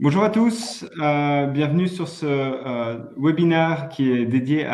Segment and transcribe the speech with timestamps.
[0.00, 4.66] Bonjour à tous, euh, bienvenue sur ce euh, webinaire qui est dédié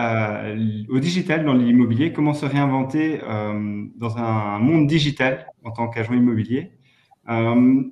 [0.88, 6.14] au digital dans l'immobilier, comment se réinventer euh, dans un monde digital en tant qu'agent
[6.14, 6.72] immobilier?
[7.28, 7.82] Euh,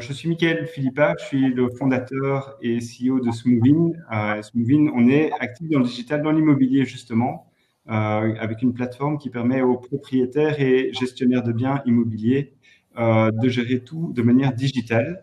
[0.00, 3.94] je suis Mickaël Philippa, je suis le fondateur et CEO de Smoothing.
[4.42, 7.46] Smoothing, on est actif dans le digital dans l'immobilier justement,
[7.86, 12.54] avec une plateforme qui permet aux propriétaires et gestionnaires de biens immobiliers
[12.96, 15.20] de gérer tout de manière digitale.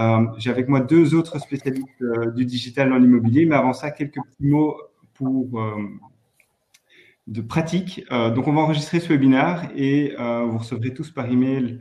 [0.00, 3.90] Euh, j'ai avec moi deux autres spécialistes euh, du digital dans l'immobilier, mais avant ça,
[3.90, 4.76] quelques petits mots
[5.14, 5.82] pour euh,
[7.26, 8.04] de pratique.
[8.10, 11.78] donc, on va enregistrer ce webinaire et vous recevrez tous par email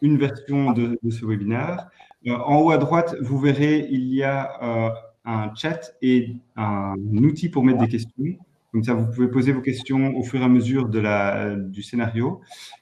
[0.00, 1.90] une version de, de ce webinaire.
[2.26, 4.94] en haut à droite, vous verrez, il y a
[5.26, 8.38] un chat et un outil pour mettre des questions.
[8.72, 11.82] Comme ça, vous pouvez poser vos questions au fur et à mesure de la, du
[11.82, 12.40] scénario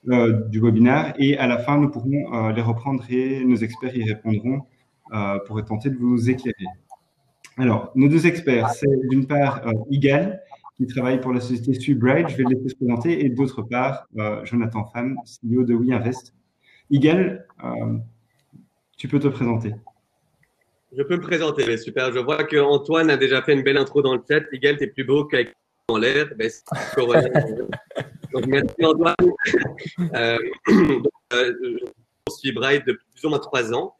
[0.08, 1.14] euh, du webinaire.
[1.18, 4.66] Et à la fin, nous pourrons euh, les reprendre et nos experts y répondront
[5.14, 6.66] euh, pour tenter de vous éclairer.
[7.56, 10.42] Alors, nos deux experts, c'est d'une part Igal,
[10.76, 14.06] qui travaille pour la société Subright, je vais le laisser se présenter, et d'autre part,
[14.44, 16.34] Jonathan Pham, CEO de WeInvest.
[16.90, 17.48] Igal,
[18.96, 19.74] tu peux te présenter.
[20.96, 22.12] Je peux me présenter, mais super.
[22.12, 24.44] Je vois que Antoine a déjà fait une belle intro dans le chat.
[24.52, 25.52] Igal, tu es plus beau qu'avec
[25.88, 26.50] en l'air, ben,
[28.32, 29.14] donc, merci Antoine.
[30.14, 31.54] Euh, donc, euh,
[32.28, 33.94] je suis Bright depuis plus ou moins trois ans,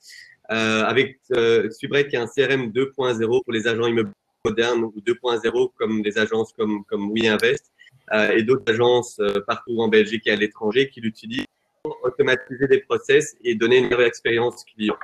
[0.50, 4.12] euh, avec euh, qui est un CRM 2.0 pour les agents immobiliers
[4.44, 7.72] modernes ou 2.0 comme des agences comme, comme WeInvest
[8.12, 11.46] euh, et d'autres agences partout en Belgique et à l'étranger qui l'utilisent
[11.82, 14.96] pour automatiser des process et donner une meilleure expérience client.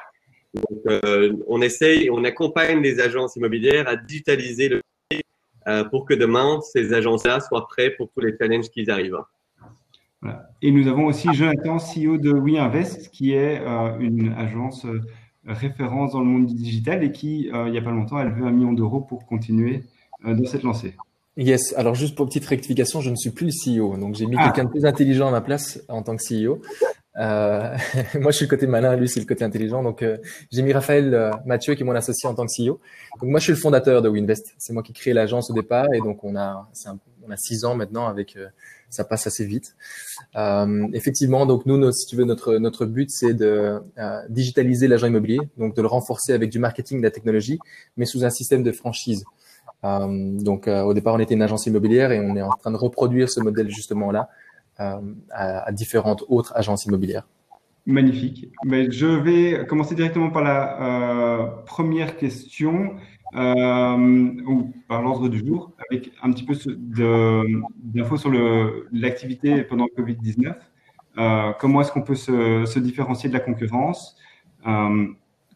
[0.55, 1.03] Donc,
[1.49, 4.83] on essaye, on accompagne les agences immobilières à digitaliser le
[5.67, 9.19] euh, pour que demain, ces agences-là soient prêts pour tous les challenges qui arrivent.
[10.21, 10.49] Voilà.
[10.63, 15.01] Et nous avons aussi Jonathan, CEO de WeInvest, qui est euh, une agence euh,
[15.47, 18.47] référence dans le monde du digital et qui, il n'y a pas longtemps, elle veut
[18.47, 19.83] un million d'euros pour continuer
[20.25, 20.95] dans cette lancée.
[21.37, 24.37] Yes, alors juste pour petite rectification, je ne suis plus le CEO, donc j'ai mis
[24.39, 24.45] ah.
[24.45, 26.63] quelqu'un de plus intelligent à ma place en tant que CEO.
[27.17, 27.77] Euh,
[28.21, 29.83] moi, je suis le côté malin, lui, c'est le côté intelligent.
[29.83, 30.19] Donc, euh,
[30.51, 32.81] j'ai mis Raphaël euh, Mathieu, qui est mon associé en tant que CEO.
[33.21, 34.55] Donc, moi, je suis le fondateur de Winvest.
[34.59, 36.69] C'est moi qui ai créé l'agence au départ, et donc on a,
[37.27, 38.07] on a six ans maintenant.
[38.07, 38.49] Avec, euh,
[38.91, 39.75] ça passe assez vite.
[40.37, 43.83] Euh, effectivement, donc nous, si tu veux, notre notre but, c'est de
[44.29, 47.59] digitaliser l'agent immobilier, donc de le renforcer avec du marketing, de la technologie,
[47.97, 49.25] mais sous un système de franchise.
[49.83, 53.29] donc, au départ, on était une agence immobilière et on est en train de reproduire
[53.29, 54.29] ce modèle justement là
[54.79, 57.27] à, à, différentes autres agences immobilières.
[57.87, 58.49] Magnifique.
[58.65, 62.97] Mais je vais commencer directement par la euh, première question,
[63.35, 66.55] euh, ou par l'ordre du jour, avec un petit peu
[67.85, 68.33] d'infos sur
[68.93, 70.55] l'activité pendant le Covid-19.
[71.19, 74.17] Euh, comment est-ce qu'on peut se, différencier de la concurrence
[74.67, 75.07] euh,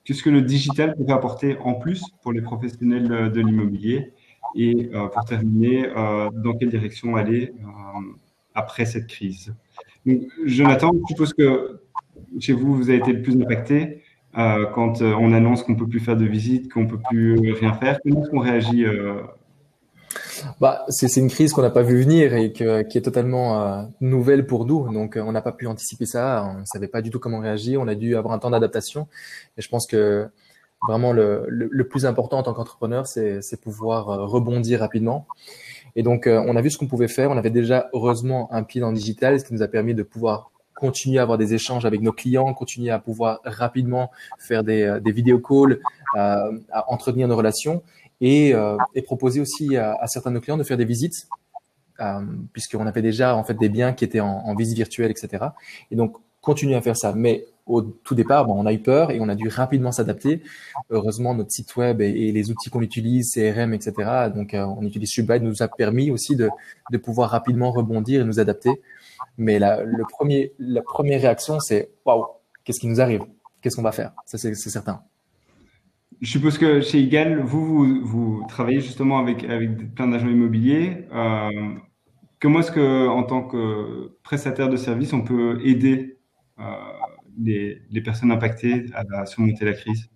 [0.04, 4.12] Qu'est-ce que le digital pourrait apporter en plus pour les professionnels de l'immobilier
[4.54, 5.88] Et euh, pour terminer,
[6.32, 7.52] dans quelle direction aller
[8.58, 9.54] après cette crise.
[10.44, 11.80] Jonathan, je suppose que
[12.40, 14.02] chez vous, vous avez été le plus impacté
[14.36, 17.00] euh, quand euh, on annonce qu'on ne peut plus faire de visite, qu'on ne peut
[17.08, 18.00] plus rien faire.
[18.02, 19.22] Comment est-ce qu'on réagit euh...
[20.60, 24.66] bah, c'est une crise qu'on n'a pas vu venir et qui est totalement nouvelle pour
[24.66, 24.92] nous.
[24.92, 26.50] Donc, on n'a pas pu anticiper ça.
[26.52, 27.80] On ne savait pas du tout comment réagir.
[27.80, 29.06] On a dû avoir un temps d'adaptation.
[29.56, 30.28] Et je pense que
[30.86, 35.26] vraiment le, plus important en tant qu'entrepreneur, c'est pouvoir rebondir rapidement.
[35.98, 37.28] Et donc, euh, on a vu ce qu'on pouvait faire.
[37.32, 40.04] On avait déjà, heureusement, un pied dans le digital, ce qui nous a permis de
[40.04, 44.84] pouvoir continuer à avoir des échanges avec nos clients, continuer à pouvoir rapidement faire des,
[44.84, 45.80] euh, des calls,
[46.16, 47.82] euh, entretenir nos relations
[48.20, 48.54] et,
[49.06, 51.26] proposer aussi à, certains de nos clients de faire des visites,
[52.52, 55.46] puisqu'on avait déjà en fait des biens qui étaient en, en visite virtuelle, etc.
[55.90, 57.12] Et donc, continuer à faire ça.
[57.68, 60.42] Au tout départ, bon, on a eu peur et on a dû rapidement s'adapter.
[60.90, 64.30] Heureusement, notre site web et, les outils qu'on utilise, CRM, etc.
[64.34, 66.48] Donc, euh, on utilise Subright nous a permis aussi de,
[66.90, 68.70] de pouvoir rapidement rebondir et nous adapter.
[69.36, 72.26] Mais la, le premier, la première réaction, c'est waouh,
[72.64, 73.22] qu'est-ce qui nous arrive?
[73.60, 74.12] Qu'est-ce qu'on va faire?
[74.24, 75.02] Ça, c'est certain.
[76.20, 77.08] Je suppose que chez
[77.42, 81.06] vous, vous, vous travaillez justement avec, avec plein d'agents immobiliers.
[81.12, 81.74] Euh,
[82.40, 86.18] comment est-ce que, en tant que prestataire de service, on peut aider
[86.58, 86.62] euh,
[87.38, 90.08] les, personnes impactées à, surmonter la crise?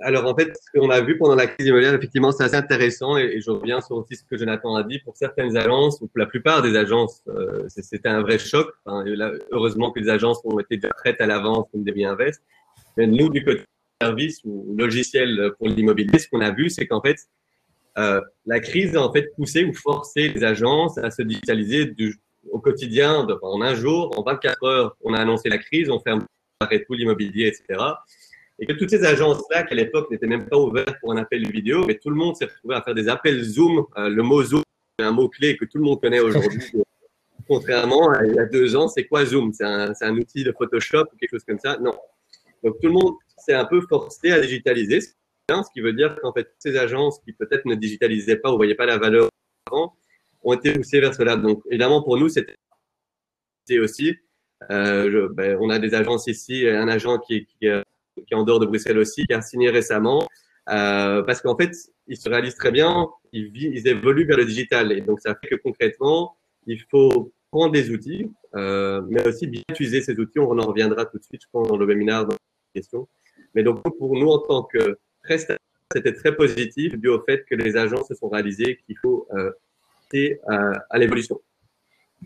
[0.00, 3.16] Alors en fait, ce qu'on a vu pendant la crise immobilière, effectivement, c'est assez intéressant
[3.16, 4.98] et, je reviens sur aussi ce que Jonathan a dit.
[4.98, 8.68] Pour certaines agences, ou pour la plupart des agences, euh, c'était un vrai choc.
[9.50, 12.42] Heureusement que les agences ont été prêtes à l'avance comme des biens invests.
[12.98, 13.62] Mais nous, du côté
[14.00, 17.16] service ou logiciel pour l'immobilier, ce qu'on a vu, c'est qu'en fait,
[17.98, 22.16] euh, la crise a en fait poussé ou forcé les agences à se digitaliser du,
[22.50, 26.24] au quotidien, en un jour, en 24 heures, on a annoncé la crise, on ferme
[26.60, 27.80] tout l'immobilier, etc.
[28.58, 31.50] Et que toutes ces agences-là, qui à l'époque n'étaient même pas ouvertes pour un appel
[31.50, 33.84] vidéo, mais tout le monde s'est retrouvé à faire des appels Zoom.
[33.98, 34.62] Euh, le mot Zoom,
[34.98, 36.64] c'est un mot-clé que tout le monde connaît aujourd'hui.
[37.48, 39.52] Contrairement à il y a deux ans, c'est quoi Zoom?
[39.52, 41.76] C'est un, un, outil de Photoshop ou quelque chose comme ça?
[41.78, 41.92] Non.
[42.64, 45.12] Donc tout le monde s'est un peu forcé à digitaliser, ce
[45.72, 48.74] qui veut dire qu'en fait, ces agences qui peut-être ne digitalisaient pas ou ne voyaient
[48.74, 49.28] pas la valeur
[49.70, 49.94] avant,
[50.46, 51.36] ont été poussées vers cela.
[51.36, 52.54] Donc évidemment, pour nous, c'était
[53.78, 54.16] aussi.
[54.70, 57.82] Euh, ben, on a des agences ici, un agent qui, qui, euh,
[58.16, 60.26] qui, est en dehors de Bruxelles aussi, qui a signé récemment,
[60.70, 61.72] euh, parce qu'en fait,
[62.06, 64.92] ils se réalisent très bien, ils, évoluent vers le digital.
[64.92, 69.62] Et donc, ça fait que concrètement, il faut prendre des outils, euh, mais aussi bien
[69.70, 70.38] utiliser ces outils.
[70.38, 73.08] On en reviendra tout de suite, je pense, dans le webinaire, dans la question.
[73.54, 75.58] Mais donc, pour nous, en tant que prestataire,
[75.92, 79.28] c'était très positif dû au fait que les agences se sont réalisées qu'il faut
[80.14, 81.40] euh, à, l'évolution.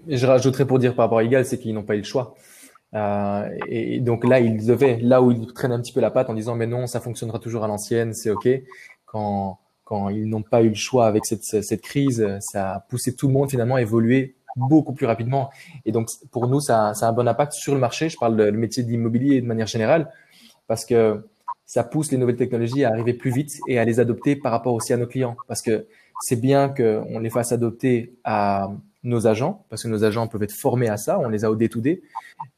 [0.07, 2.35] Je rajouterais pour dire par rapport à Egal, c'est qu'ils n'ont pas eu le choix.
[2.95, 6.31] Euh, et donc là, ils devaient, là où ils traînent un petit peu la patte
[6.31, 8.49] en disant, mais non, ça fonctionnera toujours à l'ancienne, c'est OK.
[9.07, 13.15] Quand, quand ils n'ont pas eu le choix avec cette, cette crise, ça a poussé
[13.15, 15.51] tout le monde finalement à évoluer beaucoup plus rapidement.
[15.85, 18.09] Et donc, pour nous, ça, ça a un bon impact sur le marché.
[18.09, 20.11] Je parle du métier de l'immobilier de manière générale,
[20.67, 21.25] parce que
[21.67, 24.75] ça pousse les nouvelles technologies à arriver plus vite et à les adopter par rapport
[24.75, 25.37] aussi à nos clients.
[25.47, 25.87] Parce que
[26.21, 28.71] c'est bien qu'on les fasse adopter à
[29.03, 31.57] nos agents, parce que nos agents peuvent être formés à ça, on les a au
[31.57, 32.03] day-to-day.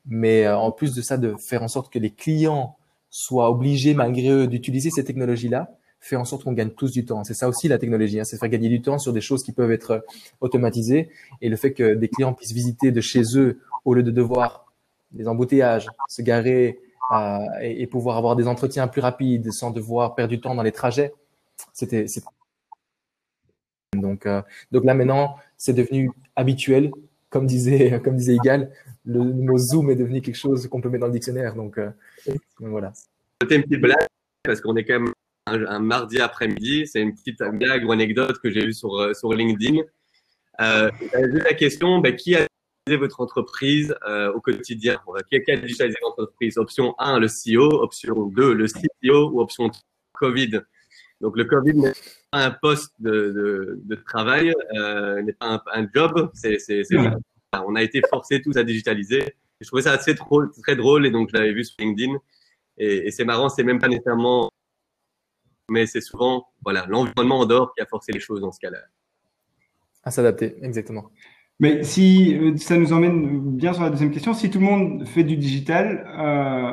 [0.06, 2.76] Mais euh, en plus de ça, de faire en sorte que les clients
[3.10, 5.70] soient obligés, malgré eux, d'utiliser ces technologies-là,
[6.00, 7.22] fait en sorte qu'on gagne tous du temps.
[7.22, 9.52] C'est ça aussi la technologie, hein, c'est faire gagner du temps sur des choses qui
[9.52, 10.04] peuvent être
[10.40, 11.10] automatisées.
[11.40, 14.72] Et le fait que des clients puissent visiter de chez eux au lieu de devoir
[15.12, 16.80] des embouteillages, se garer
[17.14, 20.62] euh, et, et, pouvoir avoir des entretiens plus rapides sans devoir perdre du temps dans
[20.62, 21.12] les trajets,
[21.72, 22.06] c'était
[23.94, 26.90] donc, euh, donc là maintenant, c'est devenu habituel.
[27.30, 28.70] Comme disait, comme disait Igal,
[29.04, 31.54] le mot Zoom est devenu quelque chose qu'on peut mettre dans le dictionnaire.
[31.54, 31.90] Donc, euh,
[32.58, 32.92] voilà.
[33.40, 34.06] C'était une petite blague
[34.44, 35.12] parce qu'on est quand même
[35.46, 36.86] un, mardi après-midi.
[36.86, 39.82] C'est une petite blague ou anecdote que j'ai vue sur, euh, sur LinkedIn.
[40.60, 42.46] Euh, la question, ben, qui a
[42.88, 43.94] votre entreprise
[44.34, 45.00] au quotidien?
[45.30, 46.58] Qui a digitalisé votre entreprise?
[46.58, 47.82] Option 1, le CEO.
[47.82, 49.30] Option 2, le CTO.
[49.30, 49.82] Ou option 3,
[50.14, 50.60] Covid?
[51.22, 51.92] Donc le Covid n'est
[52.32, 56.30] pas un poste de, de, travail, euh, n'est pas un, job.
[56.34, 56.82] C'est, c'est,
[57.54, 59.36] on a été forcés tous à digitaliser.
[59.60, 62.16] je trouvais ça assez drôle, très drôle et donc je l'avais vu sur LinkedIn.
[62.76, 64.50] Et, c'est marrant, c'est même pas nécessairement,
[65.70, 68.78] mais c'est souvent voilà l'environnement en dehors qui a forcé les choses dans ce cas-là.
[70.02, 71.12] À s'adapter, exactement.
[71.60, 75.06] Mais si euh, ça nous emmène bien sur la deuxième question, si tout le monde
[75.06, 76.72] fait du digital, euh,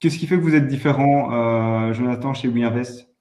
[0.00, 3.11] qu'est-ce qui fait que vous êtes différent, euh, Jonathan, chez WeInvest?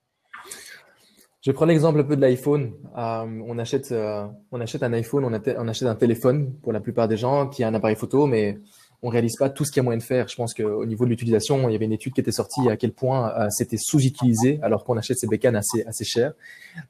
[1.42, 2.72] Je prends l'exemple un peu de l'iPhone.
[2.96, 7.08] Euh, on achète, euh, on achète un iPhone, on, achète un téléphone pour la plupart
[7.08, 8.60] des gens qui a un appareil photo, mais
[9.02, 10.28] on réalise pas tout ce qu'il y a moyen de faire.
[10.28, 12.78] Je pense qu'au niveau de l'utilisation, il y avait une étude qui était sortie à
[12.78, 16.34] quel point euh, c'était sous-utilisé alors qu'on achète ces bécanes assez assez chères.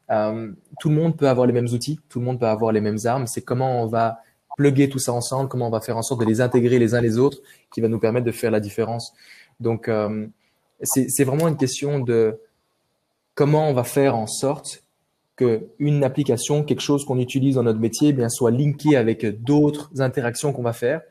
[0.10, 3.00] tout le monde peut avoir les mêmes outils, tout le monde peut avoir les mêmes
[3.06, 3.28] armes.
[3.28, 4.20] C'est comment on va
[4.58, 7.00] plugger tout ça ensemble, comment on va faire en sorte de les intégrer les uns
[7.00, 7.38] les autres,
[7.74, 9.14] qui va nous permettre de faire la différence.
[9.62, 9.90] Donc
[10.84, 12.38] c'est vraiment une question de
[13.36, 14.84] comment on va faire en sorte
[15.36, 19.26] que une application, quelque chose qu'on utilise dans notre métier, eh bien soit linké avec
[19.44, 21.02] d'autres interactions qu'on va faire,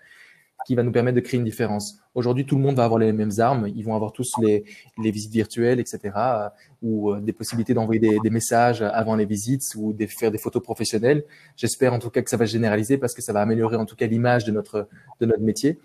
[0.66, 1.98] qui va nous permettre de créer une différence.
[2.14, 3.68] Aujourd'hui, tout le monde va avoir les mêmes armes.
[3.74, 4.64] Ils vont avoir tous les,
[4.98, 6.48] visites virtuelles, etc., euh,
[6.82, 10.62] ou euh, des possibilités d'envoyer des, messages avant les visites ou de faire des photos
[10.62, 11.24] professionnelles.
[11.56, 13.86] J'espère en tout cas que ça va se généraliser parce que ça va améliorer en
[13.86, 14.88] tout cas l'image de notre
[15.20, 15.78] de notre métier.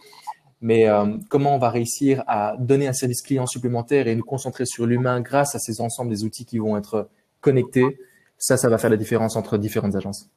[0.66, 4.66] Mais euh, comment on va réussir à donner un service client supplémentaire et nous concentrer
[4.66, 7.08] sur l'humain grâce à ces ensembles des outils qui vont être
[7.40, 8.00] connectés,
[8.40, 10.28] ça, ça va faire la différence entre différentes agences.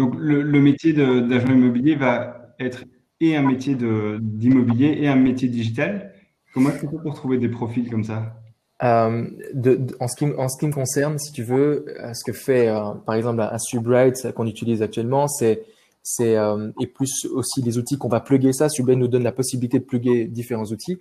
[0.00, 2.84] Donc le, le métier d'agent immobilier va être
[3.22, 3.74] et un métier
[4.20, 6.12] d'immobilier et un métier digital.
[6.52, 8.36] Comment est-ce qu'on peut trouver des profils comme ça?
[8.82, 12.12] Euh, de, de, en, ce qui, en ce qui me concerne, si tu veux, euh,
[12.12, 15.62] ce que fait euh, par exemple un Subright qu'on utilise actuellement, c'est
[16.08, 18.68] c'est euh, et plus aussi les outils qu'on va plugger ça.
[18.68, 20.98] Sublime nous donne la possibilité de plugger différents outils.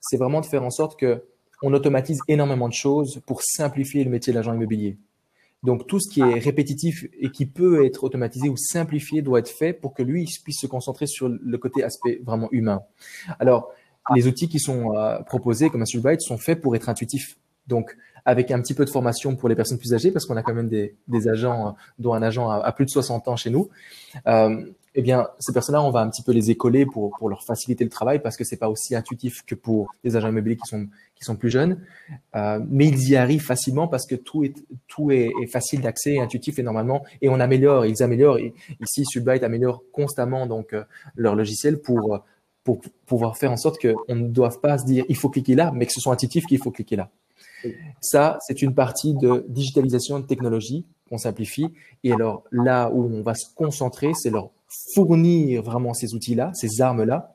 [0.00, 1.22] C'est vraiment de faire en sorte que
[1.62, 4.96] on automatise énormément de choses pour simplifier le métier de l'agent immobilier.
[5.62, 9.50] Donc tout ce qui est répétitif et qui peut être automatisé ou simplifié doit être
[9.50, 12.80] fait pour que lui puisse se concentrer sur le côté aspect vraiment humain.
[13.38, 13.68] Alors
[14.14, 17.36] les outils qui sont euh, proposés comme un Subright sont faits pour être intuitifs.
[17.66, 17.94] Donc
[18.26, 20.52] avec un petit peu de formation pour les personnes plus âgées, parce qu'on a quand
[20.52, 23.70] même des, agents, euh, dont un agent a, plus de 60 ans chez nous.
[24.26, 24.66] Euh,
[24.96, 27.90] eh bien, ces personnes-là, on va un petit peu les écoler pour, leur faciliter le
[27.90, 31.50] travail parce que c'est pas aussi intuitif que pour les agents immobiliers qui sont, plus
[31.50, 31.80] jeunes.
[32.34, 34.52] Euh, mais ils y arrivent facilement parce que tout est,
[35.52, 38.38] facile d'accès, intuitif et normalement, et on améliore, ils améliorent.
[38.40, 40.74] ici, Subright améliore constamment donc
[41.14, 42.22] leur logiciel pour
[43.06, 45.86] pouvoir faire en sorte qu'on ne doive pas se dire il faut cliquer là, mais
[45.86, 47.10] que ce soit intuitif qu'il faut cliquer là.
[48.00, 51.72] Ça, c'est une partie de digitalisation de technologie qu'on simplifie.
[52.04, 54.50] Et alors là où on va se concentrer, c'est leur
[54.94, 57.34] fournir vraiment ces outils-là, ces armes-là,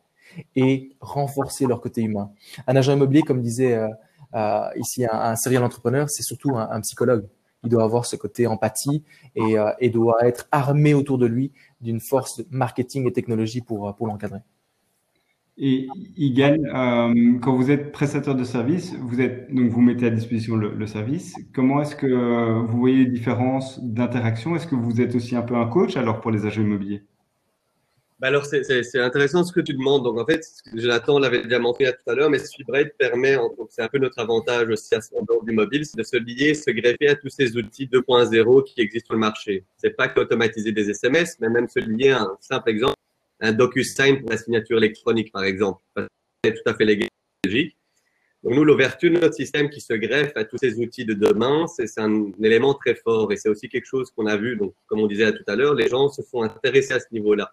[0.56, 2.32] et renforcer leur côté humain.
[2.68, 3.88] Un agent immobilier, comme disait euh,
[4.36, 7.28] euh, ici un, un serial entrepreneur, c'est surtout un, psychologue.
[7.63, 9.04] Il doit avoir ce côté empathie
[9.36, 13.94] et, euh, et doit être armé autour de lui d'une force marketing et technologie pour,
[13.96, 14.40] pour l'encadrer.
[15.63, 15.88] Et
[16.18, 20.56] Igal, euh, quand vous êtes prestataire de service, vous êtes donc vous mettez à disposition
[20.56, 21.36] le, service.
[21.53, 22.08] Comment est-ce que
[22.62, 24.56] vous voyez les différences d'interaction?
[24.56, 27.03] Est-ce que vous êtes aussi un peu un coach alors pour les agents immobiliers?
[28.20, 30.03] Bah alors, c'est intéressant ce que tu demandes.
[30.03, 30.44] Donc, en fait,
[30.75, 33.36] Jonathan l'avait déjà montré tout à l'heure, mais Sweetbright permet,
[33.70, 36.56] c'est un peu notre avantage aussi à ce moment du mobile, c'est de se lier,
[36.56, 39.63] se greffer à tous ces outils 2.0 qui existent sur le marché.
[39.77, 42.96] C'est pas qu'automatiser des SMS, mais même se lier à un simple exemple
[43.41, 45.81] un DocuSign pour la signature électronique, par exemple.
[46.43, 47.10] C'est tout à fait légal.
[48.43, 51.67] Donc nous, l'ouverture de notre système qui se greffe à tous ces outils de demain,
[51.67, 54.55] c'est un élément très fort et c'est aussi quelque chose qu'on a vu.
[54.55, 57.51] Donc, comme on disait tout à l'heure, les gens se sont intéressés à ce niveau-là.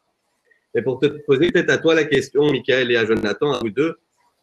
[0.75, 3.71] Mais pour te poser peut-être à toi la question, Michael et à Jonathan, à vous
[3.71, 3.99] deux,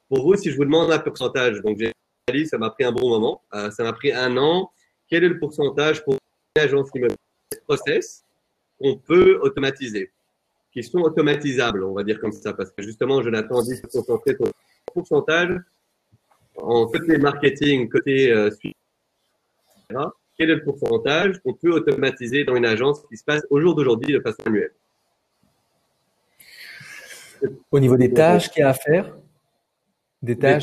[0.07, 1.91] pour vous, si je vous demande un pourcentage, donc j'ai
[2.31, 4.71] dit, ça m'a pris un bon moment, euh, ça m'a pris un an,
[5.07, 7.17] quel est le pourcentage pour une agence immobilière
[7.67, 8.23] process
[8.79, 10.11] qu'on peut automatiser?
[10.75, 14.35] Qui sont automatisables, on va dire comme ça, parce que justement, Jonathan dit se concentrer
[14.35, 14.51] sur le
[14.93, 15.57] pourcentage
[16.57, 18.75] en côté marketing, côté euh, suivi,
[20.37, 23.73] quel est le pourcentage qu'on peut automatiser dans une agence qui se passe au jour
[23.73, 24.73] d'aujourd'hui de façon annuelle?
[27.71, 29.15] Au niveau des tâches qu'il y a à faire?
[30.21, 30.61] Des tâches,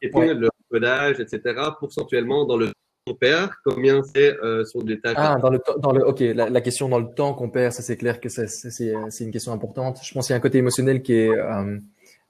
[0.00, 2.72] des tâches le codage, etc., pourcentuellement dans le
[3.06, 6.60] qu'on perd, combien c'est euh, sur des tâches Ah, dans le, dans le, ok, la,
[6.62, 10.00] question dans le temps qu'on perd, ça c'est clair que c'est, une question importante.
[10.02, 11.78] Je pense qu'il y a un côté émotionnel qui est, euh,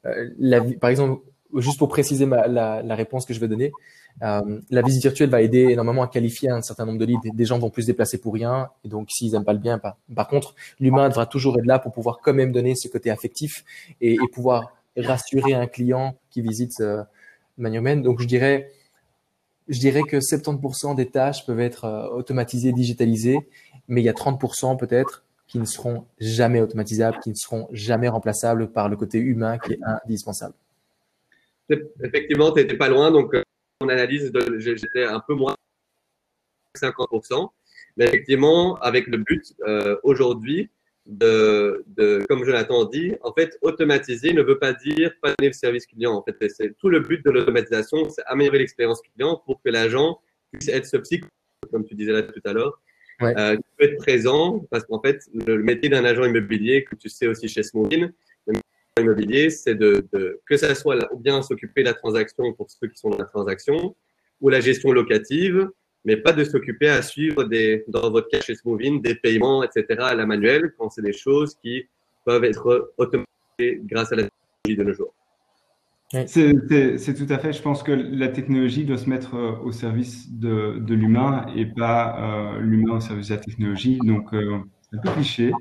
[0.07, 1.23] euh, la par exemple,
[1.57, 3.71] juste pour préciser ma, la, la, réponse que je vais donner,
[4.23, 7.21] euh, la visite virtuelle va aider énormément à qualifier un certain nombre de leads.
[7.33, 9.79] Des gens vont plus se déplacer pour rien, et donc s'ils n'aiment pas le bien,
[9.79, 9.97] pas.
[10.15, 13.65] Par contre, l'humain devra toujours être là pour pouvoir quand même donner ce côté affectif
[14.01, 17.03] et, et pouvoir rassurer un client qui visite euh,
[17.59, 17.97] de manière.
[18.03, 18.71] Donc je dirais
[19.69, 23.39] je dirais que 70% des tâches peuvent être euh, automatisées, digitalisées,
[23.89, 28.09] mais il y a 30% peut-être qui ne seront jamais automatisables, qui ne seront jamais
[28.09, 30.55] remplaçables par le côté humain qui est indispensable.
[32.03, 33.43] Effectivement, tu n'étais pas loin, donc euh,
[33.81, 35.55] mon analyse, j'étais un peu moins
[36.77, 37.49] 50%.
[37.97, 40.71] Mais effectivement, avec le but euh, aujourd'hui
[41.07, 45.55] de, de, comme Jonathan dit, en fait, automatiser ne veut pas dire pas donner le
[45.55, 46.13] service client.
[46.13, 50.19] En fait, c'est tout le but de l'automatisation, c'est améliorer l'expérience client pour que l'agent
[50.53, 51.21] puisse être ce psy,
[51.71, 52.81] comme tu disais là tout à l'heure,
[53.21, 53.35] ouais.
[53.39, 57.49] euh, être présent, parce qu'en fait, le, métier d'un agent immobilier, que tu sais aussi
[57.49, 58.11] chez métier
[58.99, 62.87] immobilier, c'est de, de, que ça soit ou bien s'occuper de la transaction pour ceux
[62.89, 63.95] qui sont dans la transaction,
[64.41, 65.69] ou la gestion locative,
[66.05, 69.85] mais pas de s'occuper à suivre des, dans votre cache Moving des paiements, etc.
[70.01, 71.85] à la manuelle quand c'est des choses qui
[72.25, 75.15] peuvent être automatisées grâce à la technologie de nos jours.
[76.27, 77.53] C'est tout à fait.
[77.53, 81.67] Je pense que la technologie doit se mettre euh, au service de, de l'humain et
[81.67, 83.99] pas euh, l'humain au service de la technologie.
[83.99, 85.53] Donc, euh, c'est un peu cliché.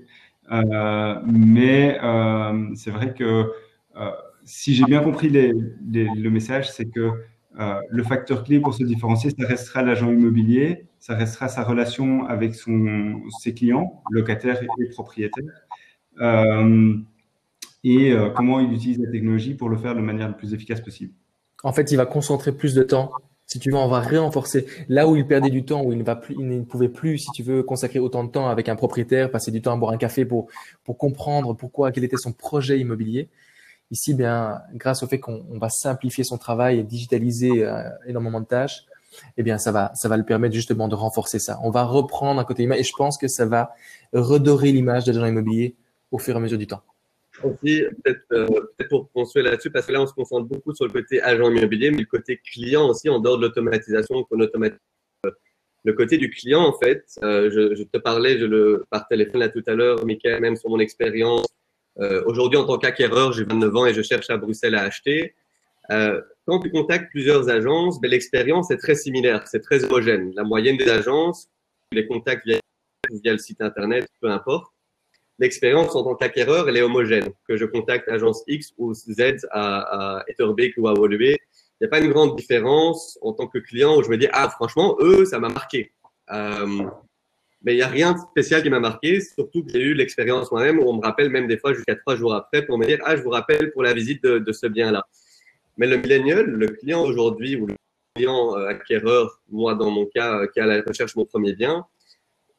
[0.51, 3.51] Euh, mais euh, c'est vrai que
[3.95, 4.12] euh,
[4.43, 5.53] si j'ai bien compris les,
[5.89, 7.12] les, le message, c'est que
[7.60, 12.25] euh, le facteur clé pour se différencier, ça restera l'agent immobilier, ça restera sa relation
[12.25, 15.43] avec ses clients, locataires et propriétaires,
[16.19, 16.95] euh,
[17.83, 20.81] et euh, comment il utilise la technologie pour le faire de manière la plus efficace
[20.81, 21.13] possible.
[21.63, 23.12] En fait, il va concentrer plus de temps.
[23.45, 24.65] Si tu veux, on va renforcer.
[24.89, 28.00] Là où il perdait du temps, où il ne pouvait plus, si tu veux, consacrer
[28.00, 30.48] autant de temps avec un propriétaire, passer du temps à boire un café pour,
[30.83, 33.29] pour comprendre pourquoi, quel était son projet immobilier,
[33.91, 38.45] Ici, bien, grâce au fait qu'on va simplifier son travail et digitaliser euh, énormément de
[38.45, 38.85] tâches,
[39.37, 41.59] eh bien, ça va, ça va le permettre justement de renforcer ça.
[41.63, 43.71] On va reprendre un côté humain et je pense que ça va
[44.13, 45.75] redorer l'image de l'agent immobilier
[46.11, 46.81] au fur et à mesure du temps.
[47.43, 48.47] Aussi, peut-être euh,
[48.77, 51.49] peut pour construire là-dessus, parce que là, on se concentre beaucoup sur le côté agent
[51.51, 54.79] immobilier, mais le côté client aussi, en dehors de l'automatisation qu'on automatise.
[55.85, 59.41] Le côté du client, en fait, euh, je, je, te parlais je le, par téléphone
[59.41, 61.45] là tout à l'heure, Michael, même sur mon expérience
[62.00, 65.35] euh, Aujourd'hui, en tant qu'acquéreur, j'ai 29 ans et je cherche à Bruxelles à acheter.
[65.91, 70.31] Euh, quand tu contactes plusieurs agences, ben, l'expérience est très similaire, c'est très homogène.
[70.35, 71.50] La moyenne des agences,
[71.91, 72.59] les contacts via,
[73.09, 74.71] via le site internet, peu importe.
[75.39, 77.29] L'expérience en tant qu'acquéreur, elle est homogène.
[77.47, 81.38] Que je contacte agence X ou Z à, à Etterbeek ou à Woluwe,
[81.83, 84.27] il n'y a pas une grande différence en tant que client où je me dis,
[84.31, 85.91] ah, franchement, eux, ça m'a marqué.
[86.31, 86.85] Euh,
[87.63, 90.51] Mais il n'y a rien de spécial qui m'a marqué, surtout que j'ai eu l'expérience
[90.51, 93.00] moi-même où on me rappelle même des fois jusqu'à trois jours après pour me dire
[93.05, 95.08] Ah, je vous rappelle pour la visite de, ce bien-là.
[95.77, 97.75] Mais le millénial, le client aujourd'hui ou le
[98.15, 101.53] client euh, acquéreur, moi dans mon cas, euh, qui à la recherche de mon premier
[101.53, 101.86] bien,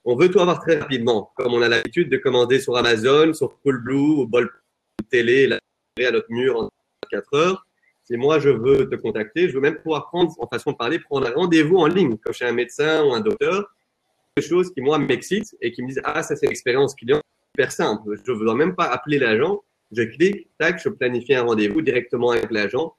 [0.07, 1.33] on veut tout avoir très rapidement.
[1.37, 4.51] Comme on a l'habitude de commander sur Amazon, sur Coolblue ou Bol
[5.11, 6.71] Télé, à notre mur en
[7.11, 7.67] 4 heures.
[8.05, 10.99] Si moi je veux te contacter, je veux même pouvoir prendre, en façon de parler,
[10.99, 13.71] prendre un rendez-vous en ligne, comme chez un médecin ou un docteur
[14.43, 17.21] choses qui, moi, m'excitent et qui me disent Ah, ça, c'est l'expérience client
[17.55, 18.17] super simple.
[18.27, 19.63] Je ne dois même pas appeler l'agent.
[19.93, 22.95] Je clique, tac, je planifie un rendez-vous directement avec l'agent.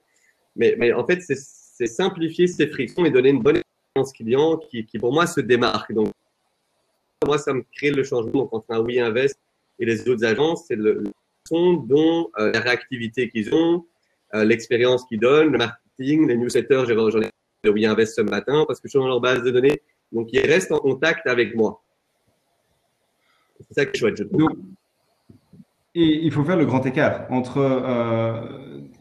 [0.55, 5.11] Mais, en fait, c'est simplifier ces frictions et donner une bonne expérience client qui, pour
[5.11, 5.91] moi, se démarque.
[5.91, 6.09] Donc,
[7.25, 9.37] moi, ça me crée le changement entre un Oui Invest
[9.79, 10.65] et les autres agences.
[10.67, 11.03] C'est le,
[11.45, 13.85] son dont euh, la réactivité qu'ils ont,
[14.33, 16.85] euh, l'expérience qu'ils donnent, le marketing, les newsletters.
[16.87, 17.29] J'en ai
[17.63, 19.81] le Oui Invest ce matin parce que je suis dans leur base de données
[20.11, 21.81] donc, il reste en contact avec moi.
[23.59, 24.49] C'est ça qui est chouette, je trouve.
[25.95, 28.41] et il faut faire le grand écart entre euh,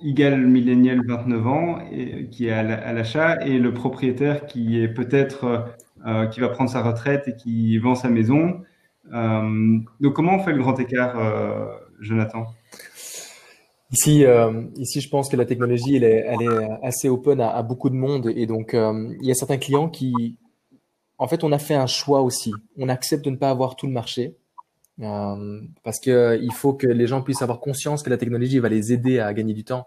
[0.01, 5.75] Igal Millennial 29 ans et, qui est à l'achat et le propriétaire qui est peut-être
[6.07, 8.61] euh, qui va prendre sa retraite et qui vend sa maison.
[9.13, 11.67] Euh, donc comment on fait le grand écart, euh,
[12.01, 12.47] Jonathan?
[13.91, 17.51] Ici, euh, ici, je pense que la technologie, elle est, elle est assez open à,
[17.51, 20.37] à, beaucoup de monde et donc il y a certains clients qui,
[21.19, 22.53] en fait, on a fait un choix aussi.
[22.77, 24.37] On accepte de ne pas avoir tout le marché
[25.01, 28.69] euh, parce que euh, faut que les gens puissent avoir conscience que la technologie va
[28.69, 29.87] les aider à gagner du temps.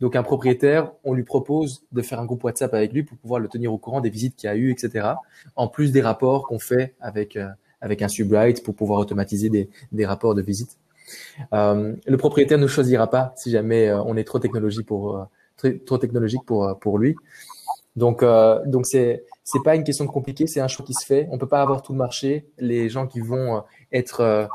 [0.00, 3.40] Donc, un propriétaire, on lui propose de faire un groupe WhatsApp avec lui pour pouvoir
[3.40, 5.08] le tenir au courant des visites qu'il a eu, etc.
[5.56, 7.48] En plus des rapports qu'on fait avec euh,
[7.80, 10.78] avec un Subright pour pouvoir automatiser des, des rapports de visite.
[11.52, 15.26] Euh, le propriétaire ne choisira pas si jamais euh, on est trop technologique pour
[15.86, 17.16] trop technologique pour pour lui.
[17.96, 18.22] Donc
[18.66, 21.28] donc c'est c'est pas une question de compliqué, c'est un choix qui se fait.
[21.30, 22.46] On peut pas avoir tout le marché.
[22.58, 23.60] Les gens qui vont euh,
[23.92, 24.46] être euh,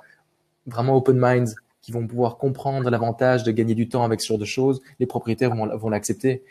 [0.65, 4.37] vraiment open minds, qui vont pouvoir comprendre l'avantage de gagner du temps avec ce genre
[4.37, 6.43] de choses, les propriétaires vont, l'accepter.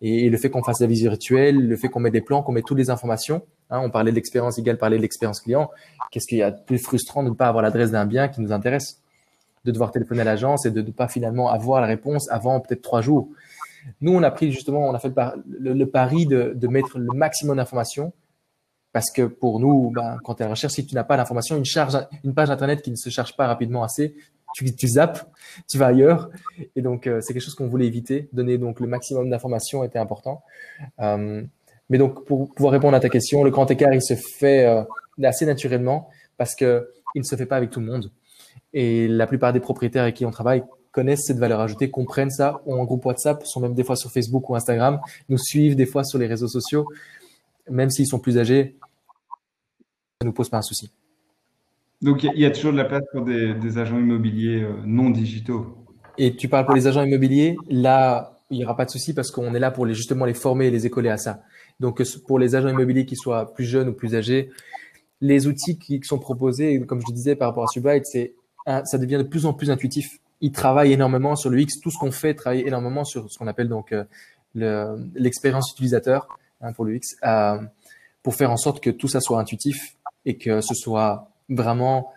[0.00, 2.52] Et, le fait qu'on fasse la visite virtuelle, le fait qu'on mette des plans, qu'on
[2.52, 5.68] mette toutes les informations, hein, on parlait de l'expérience égale, parlait de l'expérience client.
[6.12, 8.40] Qu'est-ce qu'il y a de plus frustrant de ne pas avoir l'adresse d'un bien qui
[8.40, 9.02] nous intéresse,
[9.64, 12.82] de devoir téléphoner à l'agence et de ne pas finalement avoir la réponse avant peut-être
[12.82, 13.28] trois jours.
[14.00, 15.12] Nous, on a pris justement, on a fait
[15.48, 18.12] le, pari de, mettre le maximum d'informations
[18.92, 21.16] parce que pour nous, ben, quand tu es à la recherche, si tu n'as pas
[21.16, 24.14] d'informations, une, charge, une page internet qui ne se charge pas rapidement assez,
[24.54, 25.30] tu, tu zappes,
[25.68, 26.30] tu vas ailleurs.
[26.74, 28.28] Et donc, euh, c'est quelque chose qu'on voulait éviter.
[28.32, 30.42] Donner donc le maximum d'informations était important.
[31.00, 31.42] Euh,
[31.90, 34.82] mais donc, pour pouvoir répondre à ta question, le grand écart, il se fait euh,
[35.22, 38.10] assez naturellement parce que il ne se fait pas avec tout le monde.
[38.72, 40.62] Et la plupart des propriétaires avec qui on travaille
[40.98, 44.10] connaissent cette valeur ajoutée, comprennent ça, ont un groupe WhatsApp, sont même des fois sur
[44.10, 46.88] Facebook ou Instagram, nous suivent des fois sur les réseaux sociaux,
[47.70, 50.90] même s'ils sont plus âgés, ça ne nous pose pas un souci.
[52.02, 55.66] Donc il y, a toujours de la place pour des, agents immobiliers euh, non digitaux.
[56.16, 59.30] Et tu parles pour les agents immobiliers, là, il n'y aura pas de souci parce
[59.30, 61.42] qu'on est là pour les, justement les former et les écoler à ça.
[61.78, 64.50] Donc pour les agents immobiliers qui soient plus jeunes ou plus âgés,
[65.20, 68.34] les outils qui sont proposés, comme je le disais par rapport à Sublight, c'est
[68.66, 71.80] ça devient de plus en plus intuitif il travaille énormément sur le X.
[71.80, 73.92] Tout ce qu'on fait travaille énormément sur ce qu'on appelle donc
[74.56, 76.28] euh, l'expérience utilisateur
[76.60, 77.58] hein, pour le X, euh,
[78.22, 82.12] pour faire en sorte que tout ça soit intuitif et que ce soit vraiment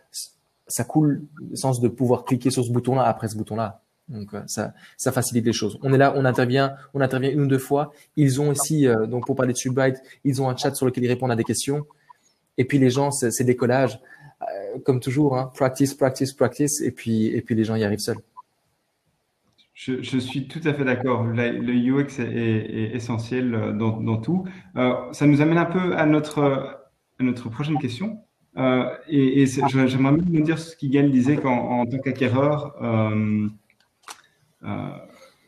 [0.67, 3.81] ça coule le sens de pouvoir cliquer sur ce bouton-là après ce bouton-là.
[4.07, 5.77] Donc euh, ça, ça facilite les choses.
[5.81, 7.91] On est là, on intervient, on intervient une ou deux fois.
[8.15, 11.09] Ils ont aussi, donc pour parler de Subright, ils ont un chat sur lequel ils
[11.09, 11.85] répondent à des questions.
[12.57, 13.99] Et puis les gens, c'est des collages.
[14.41, 17.99] Euh, comme toujours, hein, practice, practice, practice, et puis, et puis les gens y arrivent
[17.99, 18.17] seuls.
[19.73, 21.23] Je, suis tout à fait d'accord.
[21.23, 24.45] Le UX est, essentiel dans, dans tout.
[24.75, 26.81] Euh, ça nous amène un peu à notre,
[27.19, 28.19] notre prochaine question.
[28.57, 33.47] Euh, et, j'aimerais même nous dire ce qu'Igal disait qu'en en tant qu'acquéreur, euh,
[34.63, 34.89] euh,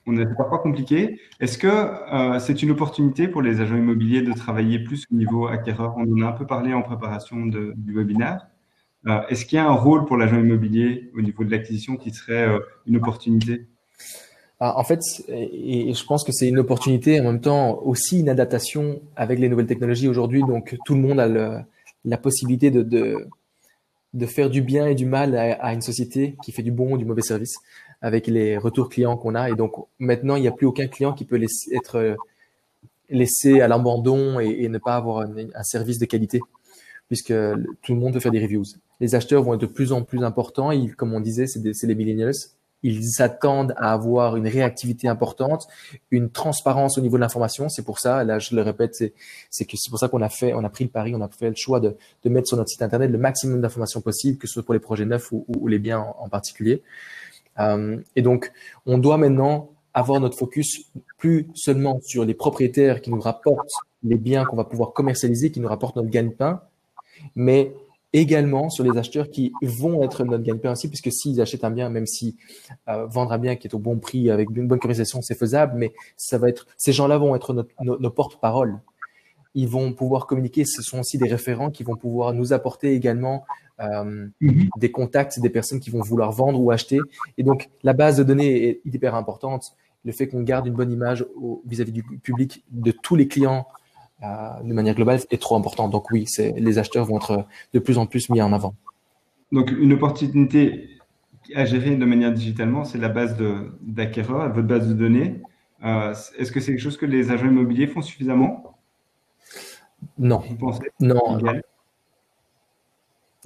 [0.06, 1.20] on est parfois compliqué.
[1.40, 5.48] Est-ce que euh, c'est une opportunité pour les agents immobiliers de travailler plus au niveau
[5.48, 5.96] acquéreur?
[5.98, 8.48] On en a un peu parlé en préparation du webinaire.
[9.08, 12.12] Euh, est-ce qu'il y a un rôle pour l'agent immobilier au niveau de l'acquisition qui
[12.12, 13.68] serait euh, une opportunité?
[14.60, 18.30] Ah, en fait, et je pense que c'est une opportunité en même temps aussi une
[18.30, 20.42] adaptation avec les nouvelles technologies aujourd'hui.
[20.42, 21.66] Donc tout le monde a
[22.06, 22.82] la possibilité de,
[24.14, 26.98] de, faire du bien et du mal à, une société qui fait du bon ou
[26.98, 27.56] du mauvais service
[28.02, 29.50] avec les retours clients qu'on a.
[29.50, 32.16] Et donc maintenant, il n'y a plus aucun client qui peut laisser, être
[33.10, 36.40] laissé à l'abandon et, ne pas avoir un service de qualité
[37.14, 37.34] puisque
[37.84, 38.64] tout le monde veut faire des reviews.
[39.00, 40.72] Les acheteurs vont être de plus en plus importants.
[40.72, 42.34] Ils, comme on disait, c'est les millennials.
[42.82, 45.68] ils s'attendent à avoir une réactivité importante,
[46.10, 47.70] une transparence au niveau de l'information.
[47.70, 50.54] C'est pour ça, là je le répète, c'est que c'est pour ça qu'on a fait,
[50.56, 51.96] on a pris le pari, on a fait le choix de,
[52.26, 55.06] mettre sur notre site internet le maximum d'informations possibles, que ce soit pour les projets
[55.06, 56.82] neufs ou, ou, les biens en, particulier.
[57.60, 58.52] Euh, et donc,
[58.88, 60.88] on doit maintenant avoir notre focus
[61.20, 63.70] plus seulement sur les propriétaires qui nous rapportent
[64.02, 66.64] les biens qu'on va pouvoir commercialiser, qui nous rapportent notre gagne-pain,
[67.36, 67.74] mais
[68.14, 71.90] également sur les acheteurs qui vont être notre gagne-pain aussi, puisque s'ils achètent un bien,
[71.90, 72.38] même si
[72.88, 75.74] euh, vendre un bien qui est au bon prix avec une bonne commercialisation, c'est faisable,
[75.76, 78.80] mais ça va être, ces gens-là vont être nos, porte-parole.
[79.56, 80.66] Ils vont pouvoir communiquer.
[80.66, 83.46] Ce sont aussi des référents qui vont pouvoir nous apporter également
[83.82, 84.70] euh, mhm.
[84.78, 87.00] des contacts, des personnes qui vont vouloir vendre ou acheter.
[87.38, 89.76] Et donc, la base de données est hyper importante.
[90.06, 91.26] Le fait qu'on garde une bonne image
[91.66, 93.68] vis-à-vis -vis du public de tous les clients
[94.64, 95.90] de manière globale est trop important.
[95.90, 98.76] Donc oui, les acheteurs vont être de plus en plus mis en avant.
[99.52, 100.90] Donc une opportunité
[101.56, 103.38] à gérer de manière digitalement, c'est la base
[103.82, 105.42] d'acquéreurs, votre base de données.
[105.84, 108.78] Euh, est-ce que c'est quelque chose que les agents immobiliers font suffisamment?
[110.18, 110.40] Non.
[110.40, 110.92] Vous pensez?
[111.00, 111.40] Non.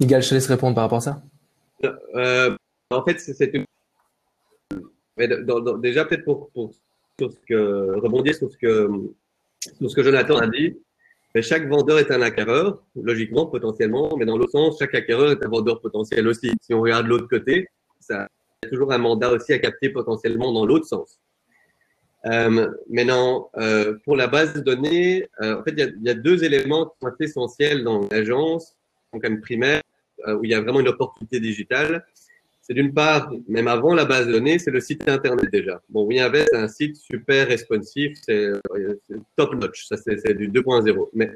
[0.00, 0.22] Igal.
[0.22, 1.22] je te laisse répondre par rapport à ça.
[2.14, 2.56] Euh,
[2.90, 3.64] en fait, c'est une...
[5.80, 6.70] déjà peut-être pour, pour,
[7.48, 8.88] que, rebondir sur ce que
[9.60, 10.76] sur ce que Jonathan a dit,
[11.40, 15.48] chaque vendeur est un acquéreur, logiquement, potentiellement, mais dans l'autre sens, chaque acquéreur est un
[15.48, 16.52] vendeur potentiel aussi.
[16.60, 17.68] Si on regarde l'autre côté,
[18.00, 18.28] ça
[18.64, 21.20] y a toujours un mandat aussi à capter potentiellement dans l'autre sens.
[22.26, 26.02] Euh, maintenant, euh, pour la base de données, euh, en fait, il y, a, il
[26.02, 28.76] y, a, deux éléments qui sont essentiels dans l'agence,
[29.12, 29.82] donc un primaire,
[30.26, 32.04] euh, où il y a vraiment une opportunité digitale
[32.68, 35.82] c'est d'une part, même avant la base de données, c'est le site internet déjà.
[35.88, 38.50] Bon, WeInvest, c'est un site super responsif, c'est
[39.36, 41.08] top notch, ça c'est du 2.0.
[41.14, 41.30] Mais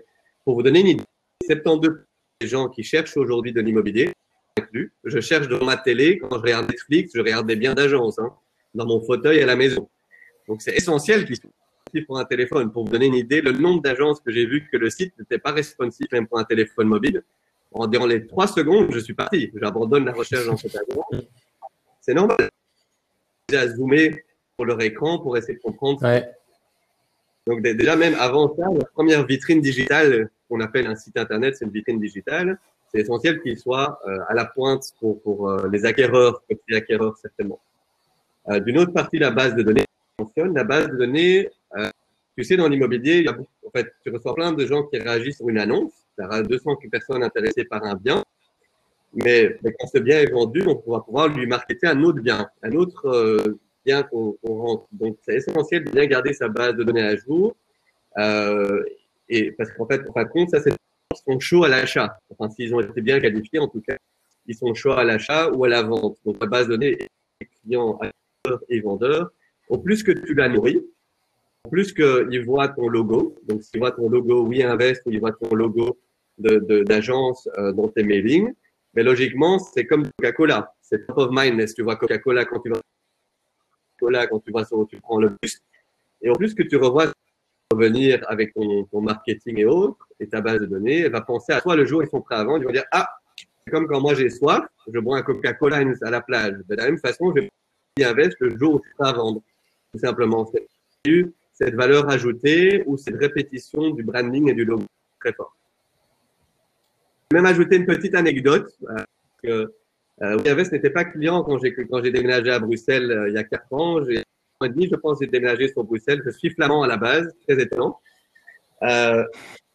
[0.44, 1.04] pour vous donner une idée,
[1.46, 2.04] 72
[2.40, 4.12] des gens qui cherchent aujourd'hui de l'immobilier,
[5.04, 8.30] je cherche dans ma télé, quand je regarde Netflix, je regarde des biens d'agence, hein,
[8.74, 9.88] dans mon fauteuil à la maison.
[10.46, 11.50] Donc c'est essentiel qu'ils soient
[12.06, 12.72] pour un téléphone.
[12.72, 15.38] Pour vous donner une idée, le nombre d'agences que j'ai vu que le site n'était
[15.38, 17.22] pas responsif même pour un téléphone mobile,
[17.74, 19.50] en durant les trois secondes, je suis parti.
[19.54, 21.06] J'abandonne la recherche dans cet endroit.
[22.00, 22.48] C'est normal.
[23.48, 24.24] J'ai zoomer
[24.56, 26.00] pour leur écran pour essayer de comprendre.
[27.46, 31.64] Donc déjà même avant ça, la première vitrine digitale qu'on appelle un site internet, c'est
[31.64, 32.58] une vitrine digitale.
[32.90, 37.16] C'est essentiel qu'il soit euh, à la pointe pour, pour euh, les acquéreurs, les acquéreurs
[37.16, 37.58] certainement.
[38.48, 39.86] Euh, D'une autre partie, la base de données
[40.18, 40.54] fonctionne.
[40.54, 41.90] La base de données, euh,
[42.36, 45.58] tu sais, dans l'immobilier, en fait, tu reçois plein de gens qui réagissent sur une
[45.58, 48.22] annonce tu auras 200 personnes intéressées par un bien.
[49.14, 52.72] Mais, quand ce bien est vendu, on va pouvoir lui marketer un autre bien, un
[52.72, 54.86] autre euh, bien qu'on rentre.
[54.92, 57.54] Donc, c'est essentiel de bien garder sa base de données à jour.
[58.18, 58.82] Euh,
[59.28, 60.72] et parce qu'en fait, en fin de compte, ça, c'est
[61.26, 62.18] sont chauds à l'achat.
[62.30, 63.96] Enfin, s'ils ont été bien qualifiés, en tout cas,
[64.46, 66.16] ils sont chauds à l'achat ou à la vente.
[66.24, 66.98] Donc, la base de données
[67.40, 69.30] est clients, acheteurs et vendeurs.
[69.68, 70.82] Au plus que tu la nourris,
[71.70, 75.32] plus qu'ils voient ton logo, donc s'ils voient ton logo Oui Invest ou ils voient
[75.32, 75.98] ton logo
[76.38, 78.52] d'agence de, euh, dans tes mailings,
[78.94, 80.74] mais logiquement, c'est comme Coca-Cola.
[80.80, 81.66] C'est top of mind.
[81.66, 82.80] Si tu vois Coca-Cola quand tu vas
[83.98, 85.60] Coca-Cola, quand tu vas sur, tu prends le bus.
[86.20, 87.06] Et en plus que tu revois
[87.72, 91.60] revenir avec ton, ton, marketing et autres, et ta base de données, va penser à
[91.60, 92.62] toi le jour où ils sont prêts à vendre.
[92.62, 93.08] Ils vont dire, ah,
[93.70, 96.54] comme quand moi j'ai soif, je bois un Coca-Cola à la plage.
[96.68, 99.42] De la même façon, je vais investir le jour où tu à vendre.
[99.92, 100.50] Tout simplement.
[100.52, 100.66] C'est
[101.52, 104.84] cette valeur ajoutée ou cette répétition du branding et du logo
[105.20, 105.54] très fort.
[107.30, 108.70] Je vais même ajouter une petite anecdote.
[109.44, 109.66] Euh,
[110.22, 114.04] euh, n'était pas client quand j'ai déménagé à Bruxelles euh, il y a quatre ans.
[114.04, 114.22] J'ai
[114.60, 116.22] un demi, je pense, j'ai déménagé sur Bruxelles.
[116.24, 117.98] Je suis flamand à la base, très étonnant.
[118.82, 119.24] Euh,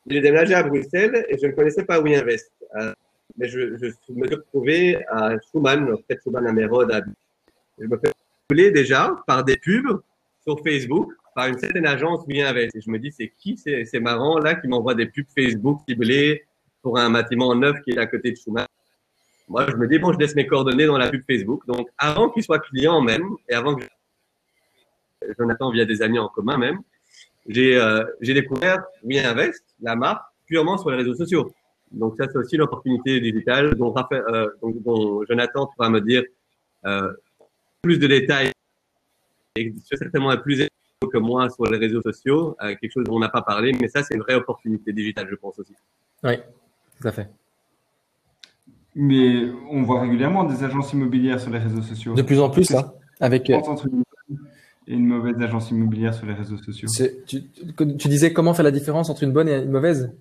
[0.05, 2.51] j'ai déménagé à Bruxelles et je ne connaissais pas WeInvest.
[2.79, 2.93] Euh,
[3.37, 7.03] mais je, je, me suis retrouvé à Schumann, près Schumann à Mérode.
[7.79, 9.99] Je me fais déjà par des pubs
[10.43, 12.75] sur Facebook par une certaine agence bien avec.
[12.75, 16.43] Et je me dis, c'est qui c'est marrant là qui m'envoie des pubs Facebook ciblées
[16.81, 18.65] pour un bâtiment neuf qui est à côté de Schumann?
[19.47, 21.61] Moi, je me dis, bon, je laisse mes coordonnées dans la pub Facebook.
[21.67, 23.85] Donc, avant qu'il soit client même, et avant que
[25.37, 26.79] Jonathan via des amis en commun même,
[27.47, 31.53] j'ai euh, découvert WeInvest, la marque, purement sur les réseaux sociaux.
[31.91, 36.23] Donc, ça, c'est aussi l'opportunité digitale dont, euh, dont Jonathan pourra me dire
[36.87, 37.13] euh,
[37.83, 38.51] plus de détails
[39.55, 40.67] et certainement plus
[41.05, 43.87] que moi sur les réseaux sociaux, euh, quelque chose dont on n'a pas parlé, mais
[43.87, 45.73] ça, c'est une vraie opportunité digitale, je pense aussi.
[46.23, 46.37] Oui,
[46.99, 47.29] tout à fait.
[48.95, 52.15] Mais on voit régulièrement des agences immobilières sur les réseaux sociaux.
[52.15, 53.49] De plus en plus, hein, avec.
[53.49, 53.59] Euh,
[54.89, 56.87] et une mauvaise agence immobilière sur les réseaux sociaux.
[57.27, 57.43] Tu,
[57.75, 60.15] tu, disais comment faire la différence entre une bonne et une mauvaise?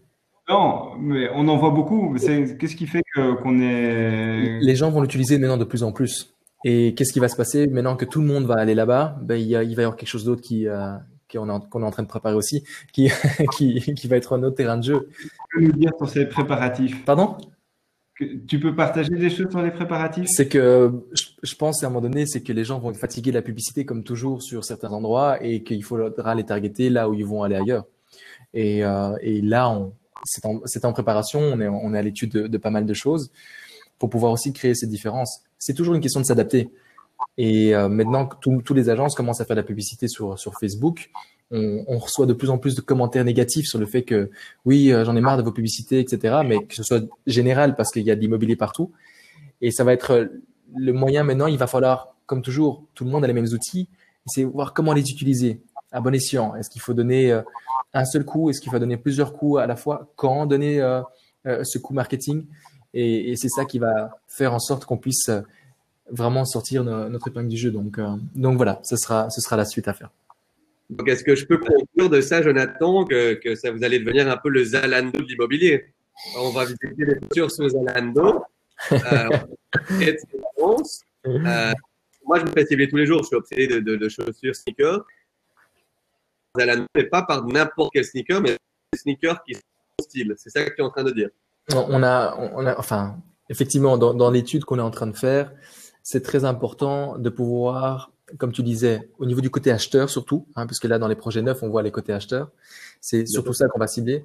[0.49, 2.15] Non, mais on en voit beaucoup.
[2.19, 4.59] Qu'est-ce qui fait qu'on est.
[4.61, 6.36] Les gens vont l'utiliser maintenant de plus en plus.
[6.65, 9.19] Et qu'est-ce qui va se passer maintenant que tout le monde va aller là-bas?
[9.23, 10.97] Ben, il, il, va y avoir quelque chose d'autre qui, euh,
[11.31, 13.11] qu'on est, est, en train de préparer aussi, qui,
[13.57, 15.09] qui, qui, va être un autre terrain de jeu.
[15.19, 17.37] Tu peux nous dire sur ces préparatifs Pardon?
[18.49, 20.27] Tu peux partager des choses sur les préparatifs?
[20.29, 20.91] C'est que
[21.43, 23.43] je, pense à un moment donné, c'est que les gens vont être fatigués de la
[23.43, 27.43] publicité comme toujours sur certains endroits et qu'il faudra les targeter là où ils vont
[27.43, 27.85] aller ailleurs.
[28.55, 29.79] Et, euh, et là,
[30.25, 32.95] c'est en, en, préparation, on est, on est à l'étude de, de, pas mal de
[32.95, 33.31] choses
[33.99, 35.43] pour pouvoir aussi créer ces différences.
[35.59, 36.71] C'est toujours une question de s'adapter.
[37.39, 41.11] Et euh, maintenant que tous les agences commencent à faire de la publicité sur, Facebook,
[41.51, 44.31] on, reçoit de plus en plus de commentaires négatifs sur le fait que
[44.65, 46.39] oui, euh, j'en ai marre de vos publicités, etc.
[46.45, 48.93] Mais que ce soit général parce qu'il y a de l'immobilier partout.
[49.61, 50.31] Et ça va être
[50.75, 51.47] le moyen maintenant.
[51.47, 53.89] Il va falloir, comme toujours, tout le monde a les mêmes outils.
[54.27, 55.61] C'est voir comment les utiliser
[55.93, 56.55] à bon escient.
[56.57, 57.43] Est-ce qu'il faut donner euh,
[57.95, 58.51] un seul coup?
[58.51, 60.11] Est-ce qu'il faut donner plusieurs coups à la fois?
[60.17, 60.81] Quand donner
[61.45, 62.45] ce coup marketing?
[62.97, 65.31] Et, c'est ça qui va faire en sorte qu'on puisse
[66.11, 67.71] vraiment sortir notre épingle du jeu.
[67.71, 70.11] Donc, euh, donc voilà, ce sera, ce sera la suite à faire.
[70.89, 74.31] Donc, est-ce que je peux conclure de ça, Jonathan, que, que ça vous allez devenir
[74.31, 75.87] un peu le Zalando de l'immobilier?
[76.39, 78.45] On va visiter les voitures sur Zalando.
[78.93, 79.31] Euh,
[81.27, 81.73] euh,
[82.25, 83.23] moi, je me fais cibler tous les jours.
[83.23, 85.05] Je suis obsédé de, de, de chaussures, sneakers.
[86.57, 88.57] Zalando, mais pas par n'importe quel sneaker, mais
[88.93, 89.61] des sneakers qui sont
[90.01, 90.35] style.
[90.37, 91.31] C'est ça que tu es en train de dire.
[91.75, 93.17] On a, on a enfin,
[93.49, 95.53] effectivement, dans, dans l'étude qu'on est en train de faire,
[96.03, 100.67] c'est très important de pouvoir, comme tu disais, au niveau du côté acheteur surtout, hein,
[100.67, 102.51] puisque là dans les projets neufs on voit les côtés acheteurs,
[103.01, 104.25] c'est surtout ça qu'on va cibler,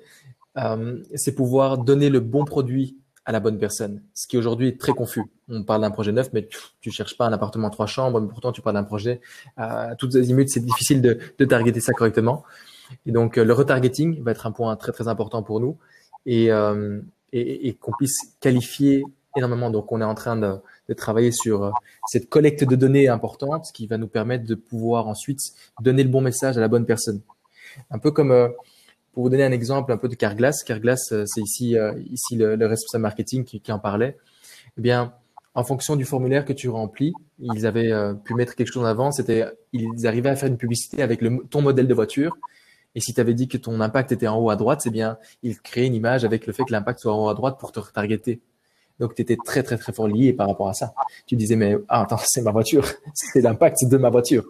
[0.58, 4.80] euh, c'est pouvoir donner le bon produit à la bonne personne, ce qui aujourd'hui est
[4.80, 5.24] très confus.
[5.50, 8.28] On parle d'un projet neuf, mais tu, tu cherches pas un appartement trois chambres, mais
[8.28, 9.20] pourtant tu parles d'un projet
[9.58, 12.44] à toutes les azimuts, c'est difficile de, de targeter ça correctement.
[13.08, 15.78] Et donc euh, le retargeting va être un point très très important pour nous
[16.28, 17.02] et, euh,
[17.34, 19.04] et, et qu'on puisse qualifier
[19.36, 19.70] énormément.
[19.70, 20.56] Donc on est en train de,
[20.90, 21.72] de travailler sur euh,
[22.08, 25.40] cette collecte de données importante qui va nous permettre de pouvoir ensuite
[25.82, 27.22] donner le bon message à la bonne personne.
[27.90, 28.50] Un peu comme, euh,
[29.14, 31.76] pour vous donner un exemple un peu de Carglass, Carglass, euh, c'est ici,
[32.10, 34.18] ici le, responsable marketing qui, qui, en parlait.
[34.78, 35.14] Eh bien,
[35.54, 37.92] en fonction du formulaire que tu remplis, ils avaient
[38.24, 41.40] pu mettre quelque chose en avant, c'était, ils arrivaient à faire une publicité avec le,
[41.50, 42.38] ton modèle de voiture.
[42.96, 45.18] Et si tu avais dit que ton impact était en haut à droite, c'est bien,
[45.44, 47.72] ils créaient une image avec le fait que l'impact soit en haut à droite pour
[47.72, 48.42] te retargeter.
[49.00, 50.94] Donc, tu étais très, très, très fort lié par rapport à ça.
[51.26, 52.86] Tu disais, mais ah, attends, c'est ma voiture.
[53.14, 54.46] c'est l'impact de ma voiture.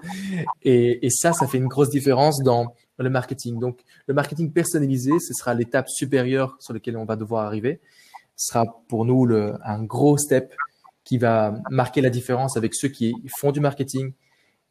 [0.63, 3.59] Et, et, ça, ça fait une grosse différence dans le marketing.
[3.59, 7.79] Donc, le marketing personnalisé, ce sera l'étape supérieure sur laquelle on va devoir arriver.
[8.35, 10.53] Ce sera pour nous le, un gros step
[11.03, 14.11] qui va marquer la différence avec ceux qui font du marketing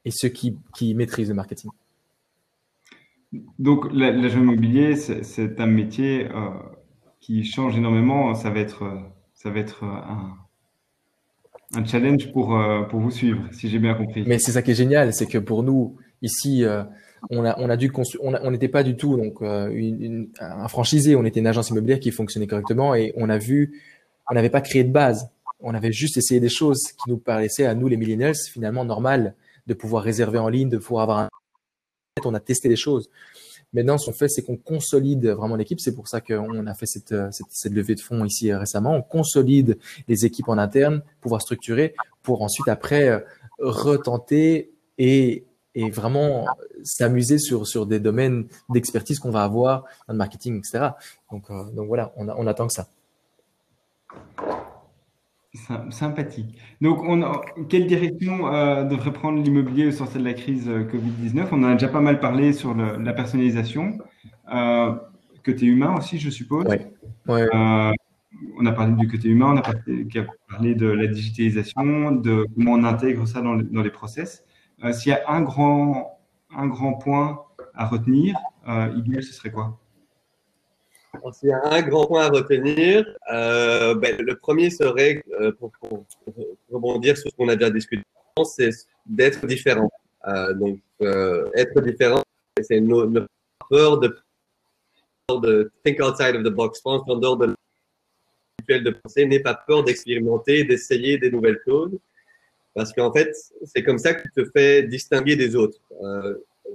[0.04, 1.70] et ceux qui, qui maîtrisent le marketing.
[3.58, 6.50] Donc, l'agent immobilier, c'est un métier euh,
[7.20, 8.34] qui change énormément.
[8.34, 8.84] Ça va être...
[9.34, 10.36] Ça va être un,
[11.86, 14.22] challenge pour, euh, pour vous suivre, si j'ai bien compris.
[14.26, 16.82] Mais c'est ça qui est génial, c'est que pour nous, ici, euh,
[17.30, 17.78] on a, on a
[18.20, 22.46] on n'était pas du tout donc un franchisé, on était une agence immobilière qui fonctionnait
[22.46, 23.80] correctement et on a vu,
[24.30, 27.66] on n'avait pas créé de base, on avait juste essayé des choses qui nous paraissaient
[27.66, 29.34] à nous les millennials finalement normales
[29.66, 31.28] de pouvoir réserver en ligne, de pouvoir avoir un
[32.24, 33.10] on a testé des choses.
[33.72, 35.80] Maintenant, ce qu'on fait, c'est qu'on consolide vraiment l'équipe.
[35.80, 38.96] C'est pour ça qu'on a fait cette, cette, levée de fonds ici euh, récemment.
[38.96, 43.20] On consolide les équipes en interne, pouvoir structurer, pour ensuite après euh,
[43.60, 45.44] retenter et,
[45.92, 46.46] vraiment
[46.82, 50.90] s'amuser sur, des domaines d'expertise qu'on va avoir dans le marketing, etc.
[51.30, 52.88] Donc, euh, voilà, on, on attend que ça.
[55.90, 56.56] Sympathique.
[56.80, 57.22] Donc, on
[57.68, 61.70] quelle direction euh, devrait prendre l'immobilier au sortir de la crise euh, Covid-19 On en
[61.70, 63.98] a déjà pas mal parlé sur le, la personnalisation,
[64.54, 64.94] euh,
[65.44, 66.66] côté humain aussi, je suppose.
[66.66, 66.92] Ouais.
[67.28, 67.90] Euh,
[68.60, 70.06] on a parlé du côté humain, on a parlé,
[70.48, 74.44] parlé, de la digitalisation, de comment on intègre ça dans, dans les process.
[74.92, 76.20] S'il y a un grand,
[76.56, 77.40] un grand point
[77.74, 78.38] à retenir,
[78.96, 79.80] idéal, ce serait quoi?
[81.32, 85.72] S'il y a un grand point à retenir, euh, ben, le premier serait, euh, pour,
[86.70, 88.04] rebondir sur ce qu'on a déjà discuté,
[88.44, 88.70] c'est
[89.06, 89.90] d'être différent.
[90.26, 90.80] Euh, donc,
[91.54, 92.22] être différent,
[92.62, 93.26] c'est notre
[93.68, 94.16] peur de,
[95.30, 97.54] de think outside of the box, pense en dehors de
[98.68, 101.98] de pensée, n'aie pas peur d'expérimenter, d'essayer des nouvelles choses.
[102.72, 105.80] Parce qu'en fait, c'est comme ça que tu te fais distinguer des autres.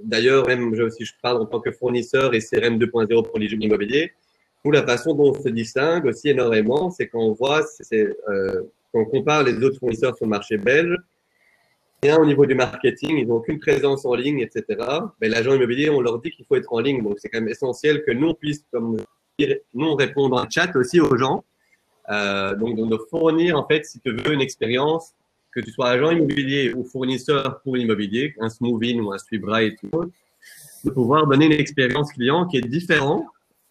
[0.02, 3.48] D'ailleurs, même je, si je parle en tant que fournisseur et CRM 2.0 pour les
[3.48, 3.56] jeux
[4.64, 9.04] la façon dont on se distingue aussi énormément, c'est qu'on voit, c'est, euh, quand on
[9.04, 10.96] compare les autres fournisseurs sur le marché belge,
[12.02, 14.64] rien au niveau du marketing, ils n'ont aucune présence en ligne, etc.
[15.20, 17.02] Mais l'agent immobilier, on leur dit qu'il faut être en ligne.
[17.02, 18.96] Donc, c'est quand même essentiel que nous, on puisse, comme
[19.74, 21.44] nous, répondre en chat aussi aux gens.
[22.10, 25.12] Euh, donc, de fournir, en fait, si tu veux une expérience
[25.52, 29.78] que tu sois agent immobilier ou fournisseur pour l'immobilier, un Smoothing ou un Sweetbright,
[30.84, 33.24] de pouvoir donner une expérience client qui est différente,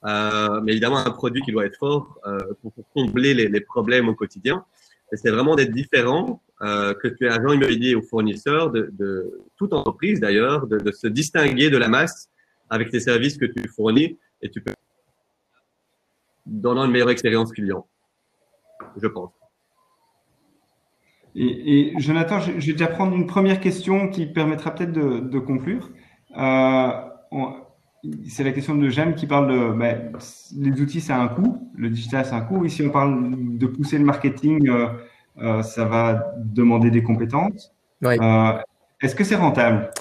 [0.06, 4.16] euh, mais évidemment un produit qui doit être fort euh, pour, combler les, problèmes au
[4.16, 4.64] quotidien.
[5.12, 9.74] Et c'est vraiment d'être différent, euh, que tu es agent immobilier ou fournisseur de, toute
[9.74, 12.30] entreprise d'ailleurs, de, se distinguer de la masse
[12.70, 14.74] avec les services que tu fournis et tu peux
[16.46, 17.88] donner une meilleure expérience client,
[19.02, 19.32] je pense.
[21.36, 25.90] Et, Jonathan, je, vais déjà prendre une première question qui permettra peut-être de, conclure.
[28.30, 30.12] C'est la question de Jeanne qui parle de ben,
[30.58, 32.66] les outils, a un coût, le digital, c'est un coût.
[32.66, 34.88] Ici, on parle de pousser le marketing, euh,
[35.38, 37.74] euh, ça va demander des compétences.
[38.04, 38.54] Euh,
[39.02, 39.92] Est-ce que c'est rentable?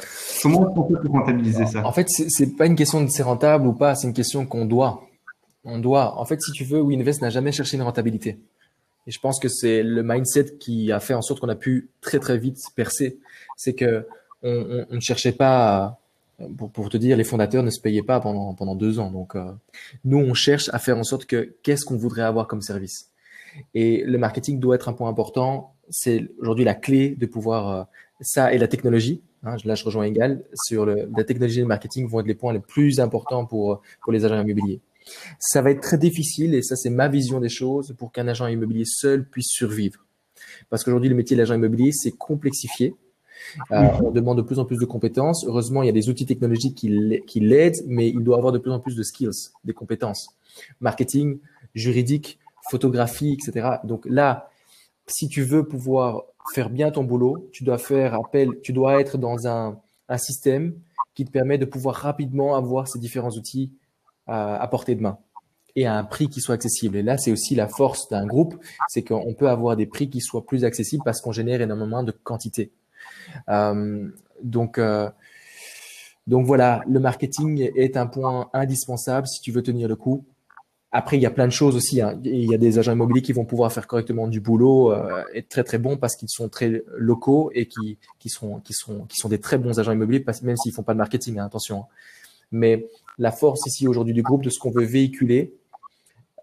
[0.42, 1.84] Comment on peut rentabiliser ça?
[1.86, 4.66] En fait, c'est pas une question de c'est rentable ou pas, c'est une question qu'on
[4.66, 5.02] doit.
[5.64, 6.18] On doit.
[6.18, 8.38] En fait, si tu veux, WinVest n'a jamais cherché une rentabilité.
[9.06, 11.90] Et je pense que c'est le mindset qui a fait en sorte qu'on a pu
[12.00, 13.18] très très vite percer.
[13.56, 14.06] C'est que
[14.42, 15.98] on, on, on, ne cherchait pas, à,
[16.56, 19.10] pour, pour, te dire, les fondateurs ne se payaient pas pendant pendant deux ans.
[19.10, 19.52] Donc euh,
[20.04, 23.10] nous, on cherche à faire en sorte que qu'est-ce qu'on voudrait avoir comme service.
[23.74, 25.74] Et le marketing doit être un point important.
[25.90, 27.84] C'est aujourd'hui la clé de pouvoir euh,
[28.20, 29.22] ça et la technologie.
[29.44, 32.34] Hein, là, je rejoins Égal sur le, la technologie et le marketing vont être les
[32.34, 34.80] points les plus importants pour pour les agents immobiliers.
[35.38, 38.46] Ça va être très difficile, et ça c'est ma vision des choses, pour qu'un agent
[38.46, 40.04] immobilier seul puisse survivre.
[40.70, 42.94] Parce qu'aujourd'hui, le métier de l'agent immobilier, c'est complexifié.
[43.72, 45.44] Euh, on demande de plus en plus de compétences.
[45.46, 48.70] Heureusement, il y a des outils technologiques qui l'aident, mais il doit avoir de plus
[48.70, 50.28] en plus de skills, des compétences.
[50.80, 51.38] Marketing,
[51.74, 52.38] juridique,
[52.70, 53.78] photographie, etc.
[53.84, 54.50] Donc là,
[55.06, 59.18] si tu veux pouvoir faire bien ton boulot, tu dois faire appel, tu dois être
[59.18, 59.78] dans un,
[60.08, 60.74] un système
[61.14, 63.72] qui te permet de pouvoir rapidement avoir ces différents outils
[64.26, 65.18] à, à portée de main
[65.76, 66.96] et à un prix qui soit accessible.
[66.96, 68.54] Et là, c'est aussi la force d'un groupe,
[68.88, 72.12] c'est qu'on peut avoir des prix qui soient plus accessibles parce qu'on génère énormément de
[72.12, 72.70] quantité.
[73.48, 74.08] Euh,
[74.42, 75.10] donc, euh,
[76.26, 80.24] donc voilà, le marketing est un point indispensable si tu veux tenir le coup.
[80.92, 82.00] Après, il y a plein de choses aussi.
[82.00, 82.20] Hein.
[82.22, 85.48] Il y a des agents immobiliers qui vont pouvoir faire correctement du boulot, euh, être
[85.48, 88.62] très très bons parce qu'ils sont très locaux et qui sont
[89.28, 91.40] des très bons agents immobiliers, même s'ils font pas de marketing.
[91.40, 91.86] Hein, attention.
[92.52, 92.86] Mais
[93.18, 95.52] la force ici aujourd'hui du groupe, de ce qu'on veut véhiculer,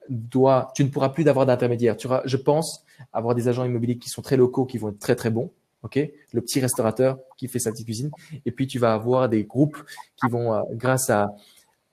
[0.10, 1.96] tu ne pourras plus d'avoir d'intermédiaire.
[1.96, 5.00] Tu auras, je pense, avoir des agents immobiliers qui sont très locaux, qui vont être
[5.00, 5.52] très très bons.
[5.84, 8.12] Ok, le petit restaurateur qui fait sa petite cuisine,
[8.46, 9.78] et puis tu vas avoir des groupes
[10.16, 11.36] qui vont, euh, grâce à,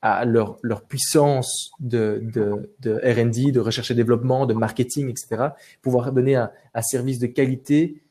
[0.03, 5.48] à leur, leur puissance de, de, de R&D, de recherche et développement, de marketing, etc.,
[5.81, 8.03] pouvoir donner un, un service de qualité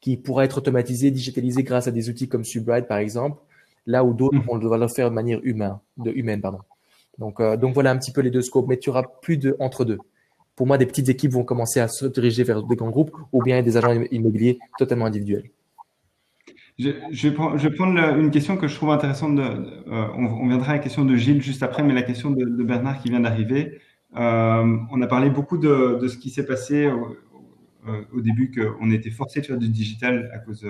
[0.00, 3.42] qui pourra être automatisé, digitalisé grâce à des outils comme Subride, par exemple,
[3.86, 6.60] là où d'autres, on doit le faire de manière humaine, de humaine, pardon.
[7.18, 9.56] Donc, euh, donc voilà un petit peu les deux scopes, mais tu auras plus de
[9.58, 9.98] entre deux.
[10.58, 13.44] Pour moi, des petites équipes vont commencer à se diriger vers des grands groupes ou
[13.44, 15.52] bien des agents immobiliers totalement individuels.
[16.80, 19.38] Je, vais prendre une question que je trouve intéressante.
[19.38, 23.00] Euh, on, viendra à la question de Gilles juste après, mais la question de, Bernard
[23.00, 23.78] qui vient d'arriver.
[24.16, 27.16] Euh, on a parlé beaucoup de, ce qui s'est passé au,
[27.88, 30.66] euh, au début, qu'on était forcé de faire du digital à cause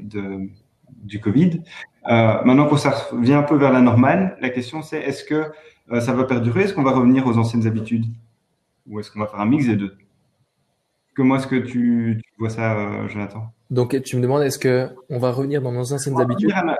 [0.00, 1.60] du Covid.
[2.08, 5.44] Euh, maintenant qu'on revient un peu vers la normale, la question c'est est-ce que
[6.00, 6.62] ça va perdurer?
[6.62, 8.06] Est-ce qu'on va revenir aux anciennes habitudes?
[8.88, 9.94] Ou est-ce qu'on va faire un mix des deux?
[11.14, 13.52] Comment est-ce que tu, tu, vois ça, euh, Jonathan?
[13.70, 16.52] Donc tu me demandes est-ce que on va revenir dans nos anciennes habitudes?
[16.54, 16.76] À la,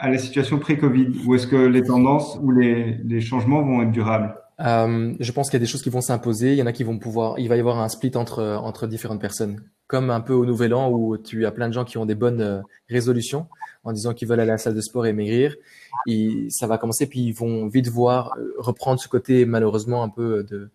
[0.00, 3.92] à la, situation pré-Covid Ou est-ce que les tendances ou les, les changements vont être
[3.92, 4.34] durables?
[4.60, 6.52] Euh, je pense qu'il y a des choses qui vont s'imposer.
[6.52, 7.38] Il y en a qui vont pouvoir.
[7.38, 10.74] Il va y avoir un split entre entre différentes personnes, comme un peu au Nouvel
[10.74, 13.46] An où tu as plein de gens qui ont des bonnes euh, résolutions
[13.84, 15.56] en disant qu'ils veulent aller à la salle de sport et maigrir.
[16.06, 20.44] Et ça va commencer, puis ils vont vite voir reprendre ce côté malheureusement un peu
[20.44, 20.70] de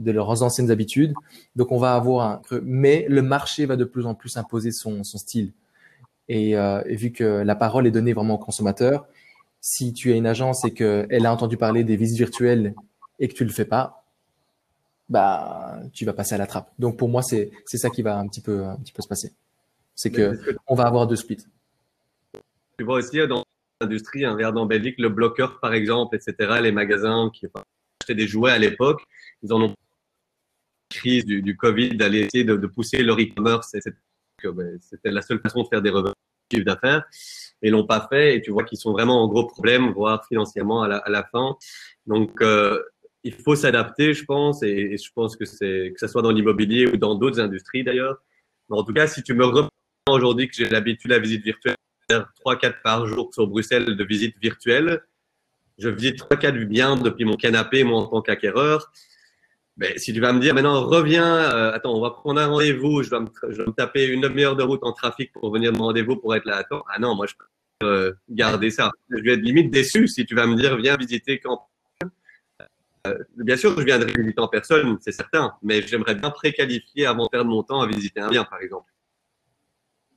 [0.00, 1.14] de leurs anciennes habitudes.
[1.54, 4.72] Donc on va avoir un creux, mais le marché va de plus en plus imposer
[4.72, 5.52] son son style.
[6.28, 9.06] Et, euh, et vu que la parole est donnée vraiment aux consommateurs,
[9.60, 12.74] si tu as une agence et qu'elle a entendu parler des visites virtuelles
[13.18, 14.04] et que tu le fais pas,
[15.08, 16.70] bah tu vas passer à la trappe.
[16.78, 19.08] Donc pour moi c'est c'est ça qui va un petit peu un petit peu se
[19.08, 19.32] passer.
[19.94, 21.44] C'est que on va avoir deux splits.
[22.78, 23.44] Tu vois aussi dans
[23.80, 26.60] l'industrie, un verre en Belgique, le bloqueur par exemple, etc.
[26.62, 27.46] Les magasins qui
[28.00, 29.02] achetaient des jouets à l'époque,
[29.42, 29.74] ils en ont
[30.90, 33.72] crise du, du Covid d'aller essayer de, de, pousser leur e-commerce.
[34.42, 36.14] Ben, c'était la seule façon de faire des revenus
[36.64, 37.04] d'affaires
[37.62, 38.36] et l'ont pas fait.
[38.36, 41.24] Et tu vois qu'ils sont vraiment en gros problème, voire financièrement à la, à la
[41.24, 41.56] fin.
[42.06, 42.80] Donc euh,
[43.22, 46.86] il faut s'adapter, je pense, et, je pense que c'est que ce soit dans l'immobilier
[46.86, 48.22] ou dans d'autres industries d'ailleurs.
[48.70, 49.70] En tout cas, si tu me reprends
[50.08, 51.76] aujourd'hui que j'ai l'habitude à la visite virtuelle,
[52.08, 55.02] faire 3-4 par jour sur Bruxelles de visite virtuelle,
[55.78, 58.90] je visite 3-4 biens depuis mon canapé, moi en tant qu'acquéreur.
[59.76, 63.02] Ben, si tu vas me dire maintenant reviens, euh, attends, on va prendre un rendez-vous,
[63.02, 66.34] je, je me taper une demi-heure de route en trafic pour venir me rendez-vous pour
[66.34, 66.56] être là.
[66.56, 68.90] Attends, ah non, moi je peux euh, garder ça.
[69.08, 71.66] Je vais être limite déçu si tu vas me dire viens visiter quand.
[73.06, 77.24] Euh, bien sûr, je viendrai visiter en personne, c'est certain, mais j'aimerais bien préqualifier avant
[77.24, 78.90] de perdre mon temps à visiter un bien, par exemple.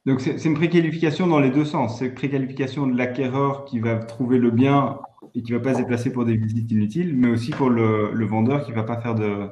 [0.05, 1.99] Donc c'est une préqualification dans les deux sens.
[1.99, 4.99] C'est une préqualification de l'acquéreur qui va trouver le bien
[5.35, 8.25] et qui va pas se déplacer pour des visites inutiles, mais aussi pour le, le
[8.25, 9.49] vendeur qui va pas faire de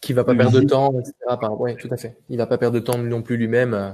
[0.00, 1.14] qui va pas perdre de temps, etc.
[1.58, 2.18] Oui, tout à fait.
[2.28, 3.90] Il va pas perdre de temps non plus lui-même euh,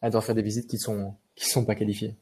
[0.00, 2.16] à devoir faire des visites qui sont qui sont pas qualifiées.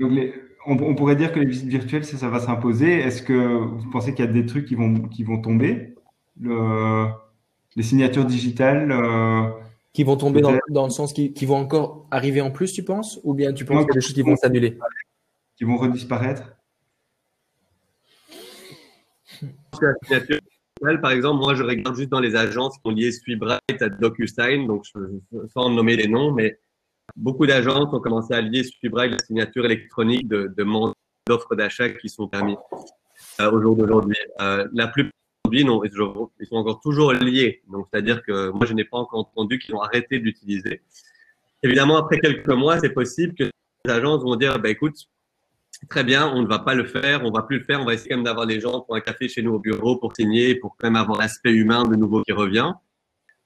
[0.00, 0.34] Donc les,
[0.66, 2.98] on, on, pourrait dire que les visites virtuelles, ça, ça va s'imposer.
[2.98, 5.94] Est-ce que vous pensez qu'il y a des trucs qui vont qui vont tomber?
[6.40, 7.06] Le,
[7.76, 9.48] Les signatures digitales euh,
[9.92, 12.82] qui vont tomber dans, dans, le sens qui, qui, vont encore arriver en plus, tu
[12.84, 14.78] penses, ou bien tu penses qu'il y a des choses qui vont s'annuler,
[15.56, 16.56] qui vont redisparaître?
[21.02, 24.66] Par exemple, moi, je regarde juste dans les agences qui ont lié SweetBright à DocuSign,
[24.66, 24.84] donc
[25.52, 26.58] sans nommer les noms, mais
[27.16, 30.64] beaucoup d'agences ont commencé à lier SweetBright à la signature électronique de, de
[31.26, 32.56] d'offres d'achat qui sont permis
[33.40, 34.16] euh, au jour d'aujourd'hui.
[34.40, 35.12] Euh, la plupart
[35.64, 37.62] non, ils sont encore toujours liés.
[37.68, 40.82] Donc, c'est-à-dire que moi, je n'ai pas encore entendu qu'ils ont arrêté d'utiliser.
[41.62, 43.44] Évidemment, après quelques mois, c'est possible que
[43.84, 44.96] les agences vont dire, bah, écoute,
[45.88, 47.94] très bien, on ne va pas le faire, on va plus le faire, on va
[47.94, 50.54] essayer quand même d'avoir des gens pour un café chez nous au bureau pour signer,
[50.54, 52.72] pour quand même avoir l'aspect humain de nouveau qui revient.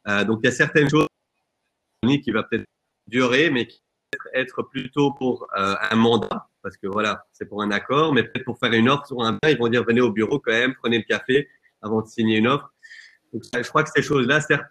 [0.09, 1.07] Euh, donc il y a certaines choses
[2.23, 2.67] qui va peut-être
[3.07, 7.63] durer, mais qui va être plutôt pour euh, un mandat, parce que voilà, c'est pour
[7.63, 10.01] un accord, mais peut-être pour faire une offre sur un bien, ils vont dire venez
[10.01, 11.49] au bureau quand même, prenez le café
[11.83, 12.73] avant de signer une offre.
[13.33, 14.65] Donc je crois que ces choses-là, certes,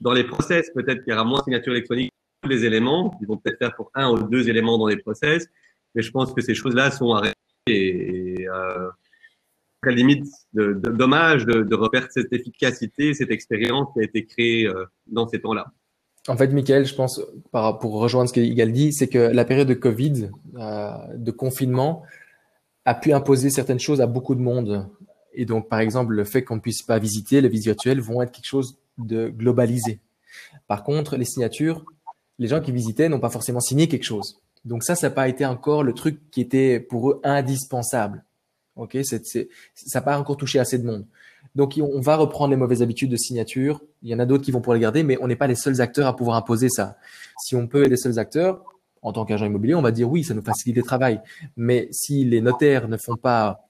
[0.00, 3.26] dans les process, peut-être qu'il y aura moins de signature électronique tous les éléments, ils
[3.26, 5.48] vont peut-être faire pour un ou deux éléments dans les process,
[5.96, 7.34] mais je pense que ces choses-là sont arrêtées
[7.66, 8.88] et, euh,
[9.82, 11.78] à la limite, de, de, dommage de, de
[12.10, 15.72] cette efficacité, cette expérience qui a été créée euh, dans ces temps-là.
[16.28, 17.20] En fait, Michael, je pense,
[17.52, 22.02] pour rejoindre ce qu'Igal dit, c'est que la période de Covid, euh, de confinement,
[22.84, 24.88] a pu imposer certaines choses à beaucoup de monde.
[25.34, 28.22] Et donc, par exemple, le fait qu'on ne puisse pas visiter, les visites virtuelles vont
[28.22, 30.00] être quelque chose de globalisé.
[30.66, 31.84] Par contre, les signatures,
[32.38, 34.40] les gens qui visitaient n'ont pas forcément signé quelque chose.
[34.66, 38.24] Donc ça, ça n'a pas été encore le truc qui était pour eux indispensable.
[38.74, 41.06] Ok, c'est, ça n'a pas encore touché assez de monde.
[41.54, 43.80] Donc on va reprendre les mauvaises habitudes de signature.
[44.02, 45.54] Il y en a d'autres qui vont pouvoir les garder, mais on n'est pas les
[45.54, 46.98] seuls acteurs à pouvoir imposer ça.
[47.42, 48.62] Si on peut être les seuls acteurs,
[49.00, 51.20] en tant qu'agent immobilier, on va dire oui, ça nous facilite le travail.
[51.56, 53.66] Mais si les notaires ne font pas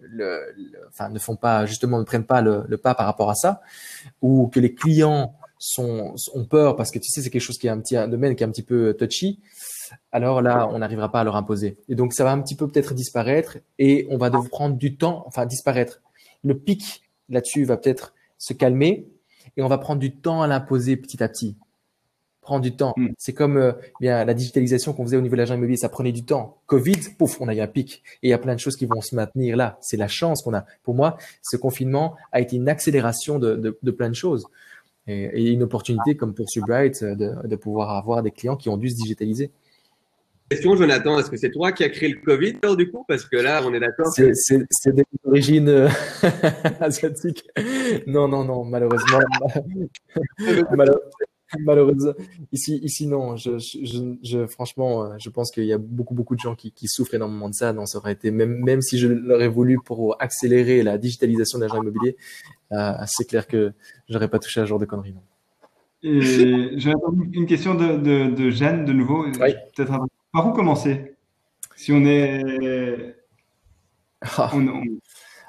[0.00, 0.40] le,
[0.88, 3.60] enfin ne font pas justement ne prennent pas le, pas par rapport à ça,
[4.22, 7.66] ou que les clients sont ont peur parce que tu sais c'est quelque chose qui
[7.66, 9.38] est un petit un domaine qui est un petit peu touchy,
[10.12, 11.78] alors là, on n'arrivera pas à leur imposer.
[11.88, 14.96] Et donc, ça va un petit peu peut-être disparaître et on va devoir prendre du
[14.96, 16.00] temps, enfin disparaître.
[16.42, 19.06] Le pic là-dessus va peut-être se calmer
[19.56, 21.56] et on va prendre du temps à l'imposer petit à petit.
[22.40, 22.94] Prendre du temps.
[22.96, 23.08] Mm.
[23.18, 26.12] C'est comme euh, bien la digitalisation qu'on faisait au niveau de l'agent immobilier, ça prenait
[26.12, 26.58] du temps.
[26.66, 28.02] Covid, pouf, on a eu un pic.
[28.22, 29.78] Et il y a plein de choses qui vont se maintenir là.
[29.80, 30.64] C'est la chance qu'on a.
[30.82, 34.46] Pour moi, ce confinement a été une accélération de, plein de choses.
[35.06, 38.88] Et, une opportunité comme pour Subright de, de pouvoir avoir des clients qui ont dû
[38.88, 39.50] se digitaliser
[40.50, 41.18] question, Jonathan.
[41.18, 43.04] Est-ce que c'est toi qui as créé le Covid, alors, du coup?
[43.06, 44.12] Parce que là, on est d'accord.
[44.12, 45.88] C'est des origines euh,
[46.80, 47.48] asiatiques.
[48.06, 49.20] Non, non, non, malheureusement.
[51.58, 52.12] malheureusement.
[52.52, 53.36] Ici, ici, non.
[53.36, 56.72] Je, je, je franchement, euh, je pense qu'il y a beaucoup, beaucoup de gens qui,
[56.72, 57.72] qui, souffrent énormément de ça.
[57.72, 61.64] Non, ça aurait été, même, même si je l'aurais voulu pour accélérer la digitalisation de
[61.64, 62.16] l'agent immobilier,
[62.72, 63.72] euh, c'est clair que
[64.08, 65.12] j'aurais pas touché à ce genre de conneries.
[65.12, 65.22] Non.
[66.02, 66.92] Et j'ai
[67.32, 69.26] une question de, de, de, Jeanne de nouveau.
[69.26, 69.54] Oui.
[69.76, 71.16] Peut-être un par où commencer?
[71.76, 73.16] Si on est.
[74.22, 74.52] Ah.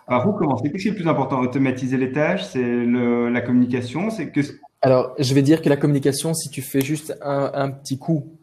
[0.08, 0.72] par où commencer?
[0.72, 1.40] Qu'est-ce qui est le plus important?
[1.40, 4.42] Automatiser les tâches C'est la communication C'est que.
[4.82, 8.38] Alors, je vais dire que la communication, si tu fais juste un, petit coup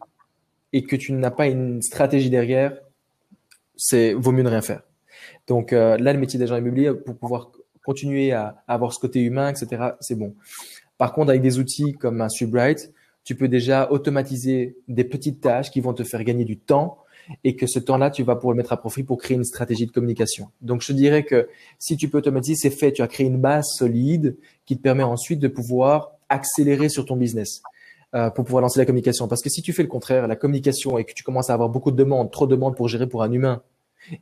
[0.71, 2.77] et que tu n'as pas une stratégie derrière,
[3.75, 4.81] c'est vaut mieux ne rien faire.
[5.47, 7.51] Donc euh, là, le métier d'agent immobilier, pour pouvoir
[7.83, 10.35] continuer à, à, avoir ce côté humain, etc., c'est bon.
[10.97, 12.93] Par contre, avec des outils comme un Subright,
[13.23, 16.99] tu peux déjà automatiser des petites tâches qui vont te faire gagner du temps
[17.43, 19.85] et que ce temps-là, tu vas pouvoir le mettre à profit pour créer une stratégie
[19.85, 20.49] de communication.
[20.61, 21.47] Donc, je dirais que
[21.77, 22.91] si tu peux automatiser, c'est fait.
[22.91, 27.15] Tu as créé une base solide qui te permet ensuite de pouvoir accélérer sur ton
[27.15, 27.61] business
[28.15, 29.27] euh, pour pouvoir lancer la communication.
[29.27, 31.69] Parce que si tu fais le contraire, la communication et que tu commences à avoir
[31.69, 33.61] beaucoup de demandes, trop de demandes pour gérer pour un humain,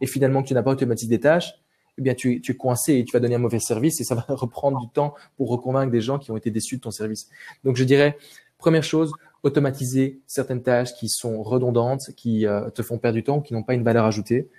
[0.01, 1.53] et finalement que tu n'as pas automatisé des tâches,
[1.99, 4.15] eh bien, tu, tu es coincé et tu vas donner un mauvais service et ça
[4.15, 7.29] va reprendre du temps pour reconvaincre des gens qui ont été déçus de ton service.
[7.63, 8.17] Donc, je dirais,
[8.57, 9.11] Première chose,
[9.43, 13.63] automatiser certaines tâches qui sont redondantes, qui euh, te font perdre du temps, qui n'ont
[13.63, 14.49] pas une valeur ajoutée,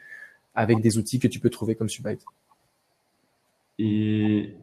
[0.55, 2.25] avec des outils que tu peux trouver comme Subite.
[3.79, 4.55] Et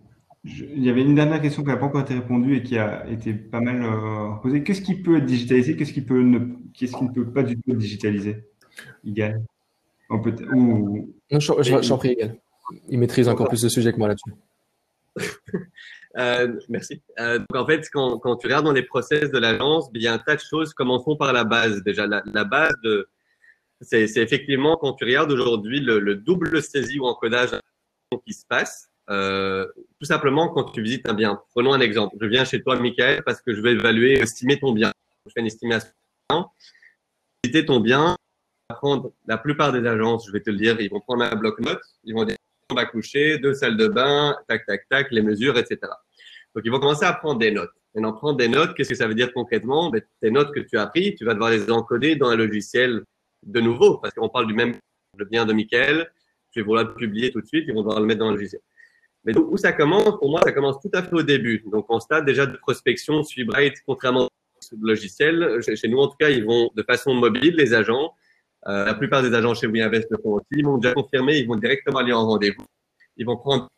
[0.43, 3.07] il y avait une dernière question qui n'a pas encore été répondue et qui a
[3.09, 4.63] été pas mal euh, posée.
[4.63, 5.75] Qu'est-ce qui peut être digitalisé?
[5.75, 6.39] Qu'est-ce qui, peut ne,
[6.73, 8.43] qu'est-ce qui ne peut pas du tout être digitalisé?
[9.03, 9.41] Igal
[10.23, 11.13] peut ou...
[11.31, 12.37] Non, j'en prie, Igal.
[12.89, 14.33] Il maîtrise encore plus le sujet que moi là-dessus.
[16.17, 17.01] euh, merci.
[17.19, 20.07] Euh, donc en fait, quand, quand, tu regardes dans les process de l'agence, il y
[20.07, 20.73] a un tas de choses.
[20.73, 21.83] Commençons par la base.
[21.83, 23.09] Déjà, la, la base de,
[23.81, 27.49] c'est, effectivement quand tu regardes aujourd'hui le, le, double saisie ou encodage
[28.25, 28.89] qui se passe.
[29.09, 29.67] Euh,
[29.99, 31.41] tout simplement quand tu visites un bien.
[31.51, 32.15] Prenons un exemple.
[32.19, 34.91] Je viens chez toi, Michael, parce que je vais évaluer, estimer ton bien.
[35.25, 35.91] Je fais une estimation.
[37.43, 38.15] Visiter ton bien,
[38.69, 41.83] prendre la plupart des agences, je vais te le dire, ils vont prendre un bloc-notes,
[42.03, 42.37] ils vont dire
[42.71, 45.79] on va coucher, deux salles de bain, tac, tac, tac, les mesures, etc.
[46.55, 47.73] Donc, ils vont commencer à prendre des notes.
[47.95, 49.89] Et en prendre des notes, qu'est-ce que ça veut dire concrètement?
[49.89, 53.03] Ben, Tes notes que tu as prises, tu vas devoir les encoder dans un logiciel
[53.43, 54.73] de nouveau, parce qu'on parle du même
[55.17, 56.09] le bien de Michael.
[56.53, 58.37] Je vais vouloir le publier tout de suite, ils vont devoir le mettre dans le
[58.37, 58.61] logiciel.
[59.25, 60.17] Mais où ça commence?
[60.19, 61.63] Pour moi, ça commence tout à fait au début.
[61.71, 64.29] Donc, on stade déjà de prospection, Bright, contrairement au
[64.81, 68.13] logiciel, chez nous en tout cas, ils vont de façon mobile, les agents.
[68.67, 70.47] Euh, la plupart des agents chez WeInvest le font aussi.
[70.51, 72.65] Ils vont déjà confirmer, ils vont directement aller en rendez-vous.
[73.17, 73.69] Ils vont prendre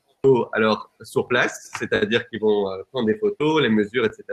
[0.53, 4.23] alors sur place, c'est-à-dire qu'ils vont euh, prendre des photos, les mesures, etc.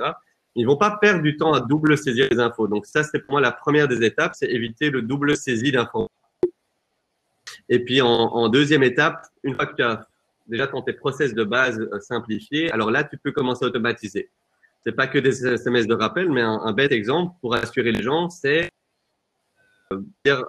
[0.55, 2.68] Ils vont pas perdre du temps à double saisir les infos.
[2.68, 6.09] Donc ça, c'est pour moi la première des étapes, c'est éviter le double saisie d'infos.
[7.68, 10.07] Et puis en, deuxième étape, une fois que tu as
[10.47, 14.30] déjà quand tes process de base euh, simplifiés, alors là, tu peux commencer à automatiser.
[14.84, 18.03] C'est pas que des SMS de rappel, mais un, un bête exemple pour assurer les
[18.03, 18.68] gens, c'est
[19.92, 20.45] euh, dire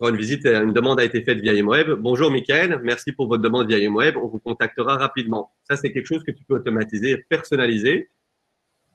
[0.00, 1.90] une visite, une demande a été faite via IMWeb.
[1.92, 4.16] Bonjour Michael, merci pour votre demande via IMWeb.
[4.16, 5.52] On vous contactera rapidement.
[5.68, 8.10] Ça, c'est quelque chose que tu peux automatiser, personnaliser.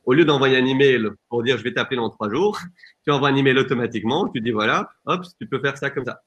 [0.05, 2.59] Au lieu d'envoyer un email pour dire je vais t'appeler dans trois jours,
[3.03, 4.29] tu envoies un email automatiquement.
[4.29, 6.21] Tu dis voilà, hop, tu peux faire ça comme ça.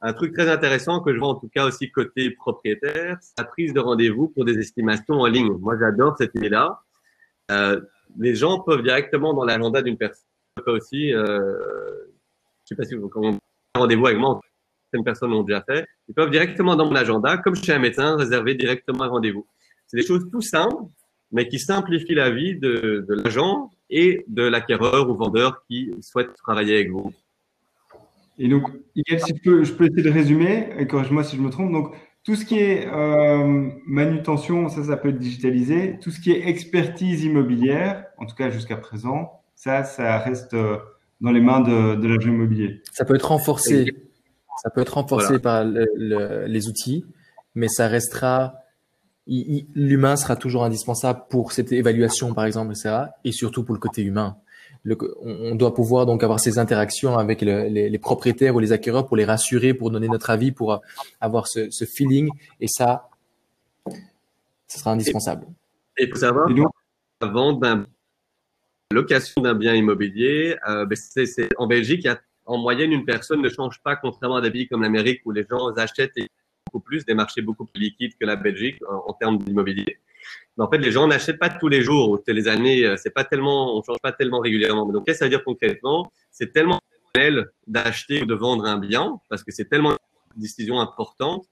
[0.00, 3.44] Un truc très intéressant que je vois en tout cas aussi côté propriétaire, c'est la
[3.44, 5.52] prise de rendez-vous pour des estimations en ligne.
[5.58, 6.80] Moi, j'adore cette idée-là.
[7.50, 7.80] Euh,
[8.18, 10.22] les gens peuvent directement dans l'agenda d'une personne
[10.66, 11.54] aussi, euh,
[12.64, 13.38] je sais pas si vous quand
[13.76, 14.40] rendez-vous avec moi,
[14.84, 18.16] certaines personnes l'ont déjà fait, ils peuvent directement dans mon agenda, comme chez un médecin,
[18.16, 19.46] réserver directement un rendez-vous.
[19.86, 20.84] C'est des choses tout simples,
[21.32, 26.74] mais qui simplifient la vie de, l'agent et de l'acquéreur ou vendeur qui souhaite travailler
[26.74, 27.12] avec vous.
[28.38, 28.64] Et donc,
[28.94, 31.72] si je peux, je peux essayer de résumer, et corrige-moi si je me trompe.
[31.72, 35.98] Donc, tout ce qui est euh, manutention, ça, ça peut être digitalisé.
[36.02, 40.76] Tout ce qui est expertise immobilière, en tout cas jusqu'à présent, ça, ça reste euh,
[41.20, 42.82] dans les mains de, de l'agent immobilier.
[42.92, 43.86] Ça peut être renforcé.
[44.62, 47.04] Ça peut être renforcé par les outils,
[47.54, 48.54] mais ça restera.
[49.26, 53.06] L'humain sera toujours indispensable pour cette évaluation, par exemple, etc.
[53.24, 54.36] Et surtout pour le côté humain
[55.20, 59.24] on, doit pouvoir donc avoir ces interactions avec les, propriétaires ou les acquéreurs pour les
[59.24, 60.80] rassurer, pour donner notre avis, pour
[61.20, 62.30] avoir ce, feeling.
[62.60, 63.08] Et ça,
[64.68, 65.46] ce sera indispensable.
[65.98, 66.48] Et, pour savoir,
[67.20, 67.86] avant d'un
[68.92, 72.08] location d'un bien immobilier, euh, ben, c'est, en Belgique,
[72.44, 75.44] en moyenne, une personne ne change pas, contrairement à des pays comme l'Amérique où les
[75.48, 76.12] gens achètent
[76.66, 79.98] beaucoup plus, des marchés beaucoup plus liquides que la Belgique en termes d'immobilier.
[80.56, 82.20] Mais en fait, les gens n'achètent pas tous les jours.
[82.26, 84.86] Les années, euh, c'est pas tellement, on change pas tellement régulièrement.
[84.86, 86.10] Donc, qu'est-ce que ça veut dire concrètement?
[86.30, 86.80] C'est tellement
[87.66, 91.46] d'acheter ou de vendre un bien parce que c'est tellement une décision importante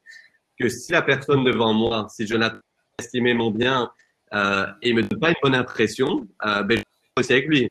[0.60, 2.60] que si la personne devant moi, si je n'ai pas
[2.98, 3.90] estimé mon bien
[4.34, 6.82] euh, et me donne pas une bonne impression, euh, ben,
[7.16, 7.68] aussi avec lui.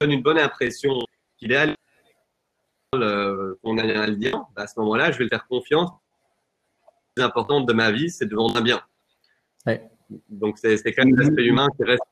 [0.00, 0.92] Je donne une bonne impression
[1.36, 1.66] qu'il est à
[2.92, 4.46] qu'on a un lien.
[4.54, 5.90] À ce moment-là, je vais le faire confiance.
[7.16, 8.80] La plus importante de ma vie, c'est de vendre un bien.
[9.66, 9.82] Ouais.
[10.28, 12.02] Donc, c'est quand même l'aspect humain qui reste.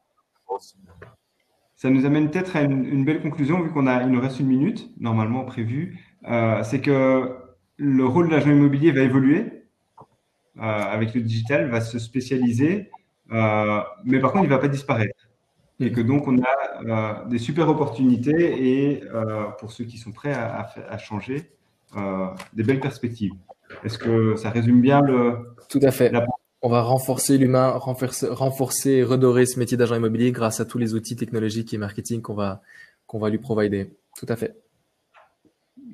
[1.77, 4.47] Ça nous amène peut-être à une, belle conclusion, vu qu'on a, il nous reste une
[4.47, 6.01] minute, normalement prévue.
[6.29, 7.37] Euh, c'est que
[7.77, 9.67] le rôle de l'agent immobilier va évoluer
[10.59, 12.91] euh, avec le digital, va se spécialiser,
[13.33, 15.22] euh, mais par contre, il ne va pas disparaître.
[15.83, 16.39] Et que donc, on
[16.91, 19.03] a des super opportunités et
[19.59, 21.51] pour ceux qui sont prêts à, à changer,
[22.53, 23.33] des belles perspectives.
[23.85, 25.55] Est-ce que ça résume bien le.
[25.69, 26.11] Tout à fait.
[26.11, 26.27] La
[26.65, 30.95] on va renforcer l'humain, renforcer, renforcer, redorer ce métier d'agent immobilier grâce à tous les
[30.95, 32.63] outils technologiques et marketing qu'on va,
[33.07, 33.91] qu'on va lui provider.
[34.17, 34.57] Tout à fait.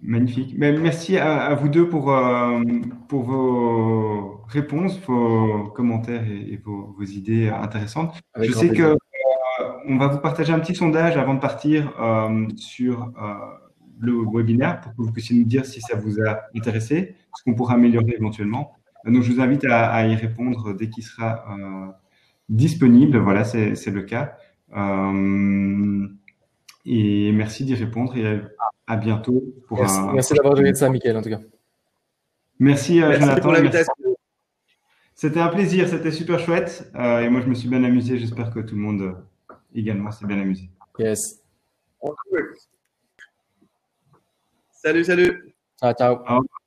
[0.03, 0.55] Magnifique.
[0.59, 2.61] Merci à, vous deux pour, euh,
[3.09, 8.20] pour vos réponses, vos commentaires et, vos, idées intéressantes.
[8.39, 8.97] Je sais qu'on
[9.61, 13.13] euh, va vous partager un petit sondage avant de partir euh, sur
[14.01, 17.55] le webinaire pour que vous puissiez nous dire si ça vous a intéressé, ce qu'on
[17.55, 18.73] pourra améliorer éventuellement.
[19.05, 21.87] Donc, je vous invite à, y répondre dès qu'il sera euh,
[22.49, 23.19] disponible.
[23.19, 24.37] Voilà, c'est le cas.
[24.77, 26.07] Euh,
[26.85, 28.41] et merci d'y répondre et
[28.87, 29.43] à, bientôt.
[29.67, 29.81] Pour
[30.13, 31.41] merci, d'avoir donné de ça, Michael, en tout cas.
[32.59, 33.41] Merci, euh, Jonathan.
[33.41, 33.93] Pour l'invitation.
[35.15, 36.91] C'était un plaisir, c'était super chouette.
[36.95, 38.19] Euh, et moi, je me suis bien amusé.
[38.19, 39.13] J'espère que tout le monde euh,
[39.75, 40.71] également s'est bien amusé.
[40.99, 41.43] Yes.
[44.73, 45.55] Salut, salut.
[45.81, 46.14] Ciao, ciao.
[46.14, 46.58] Au revoir.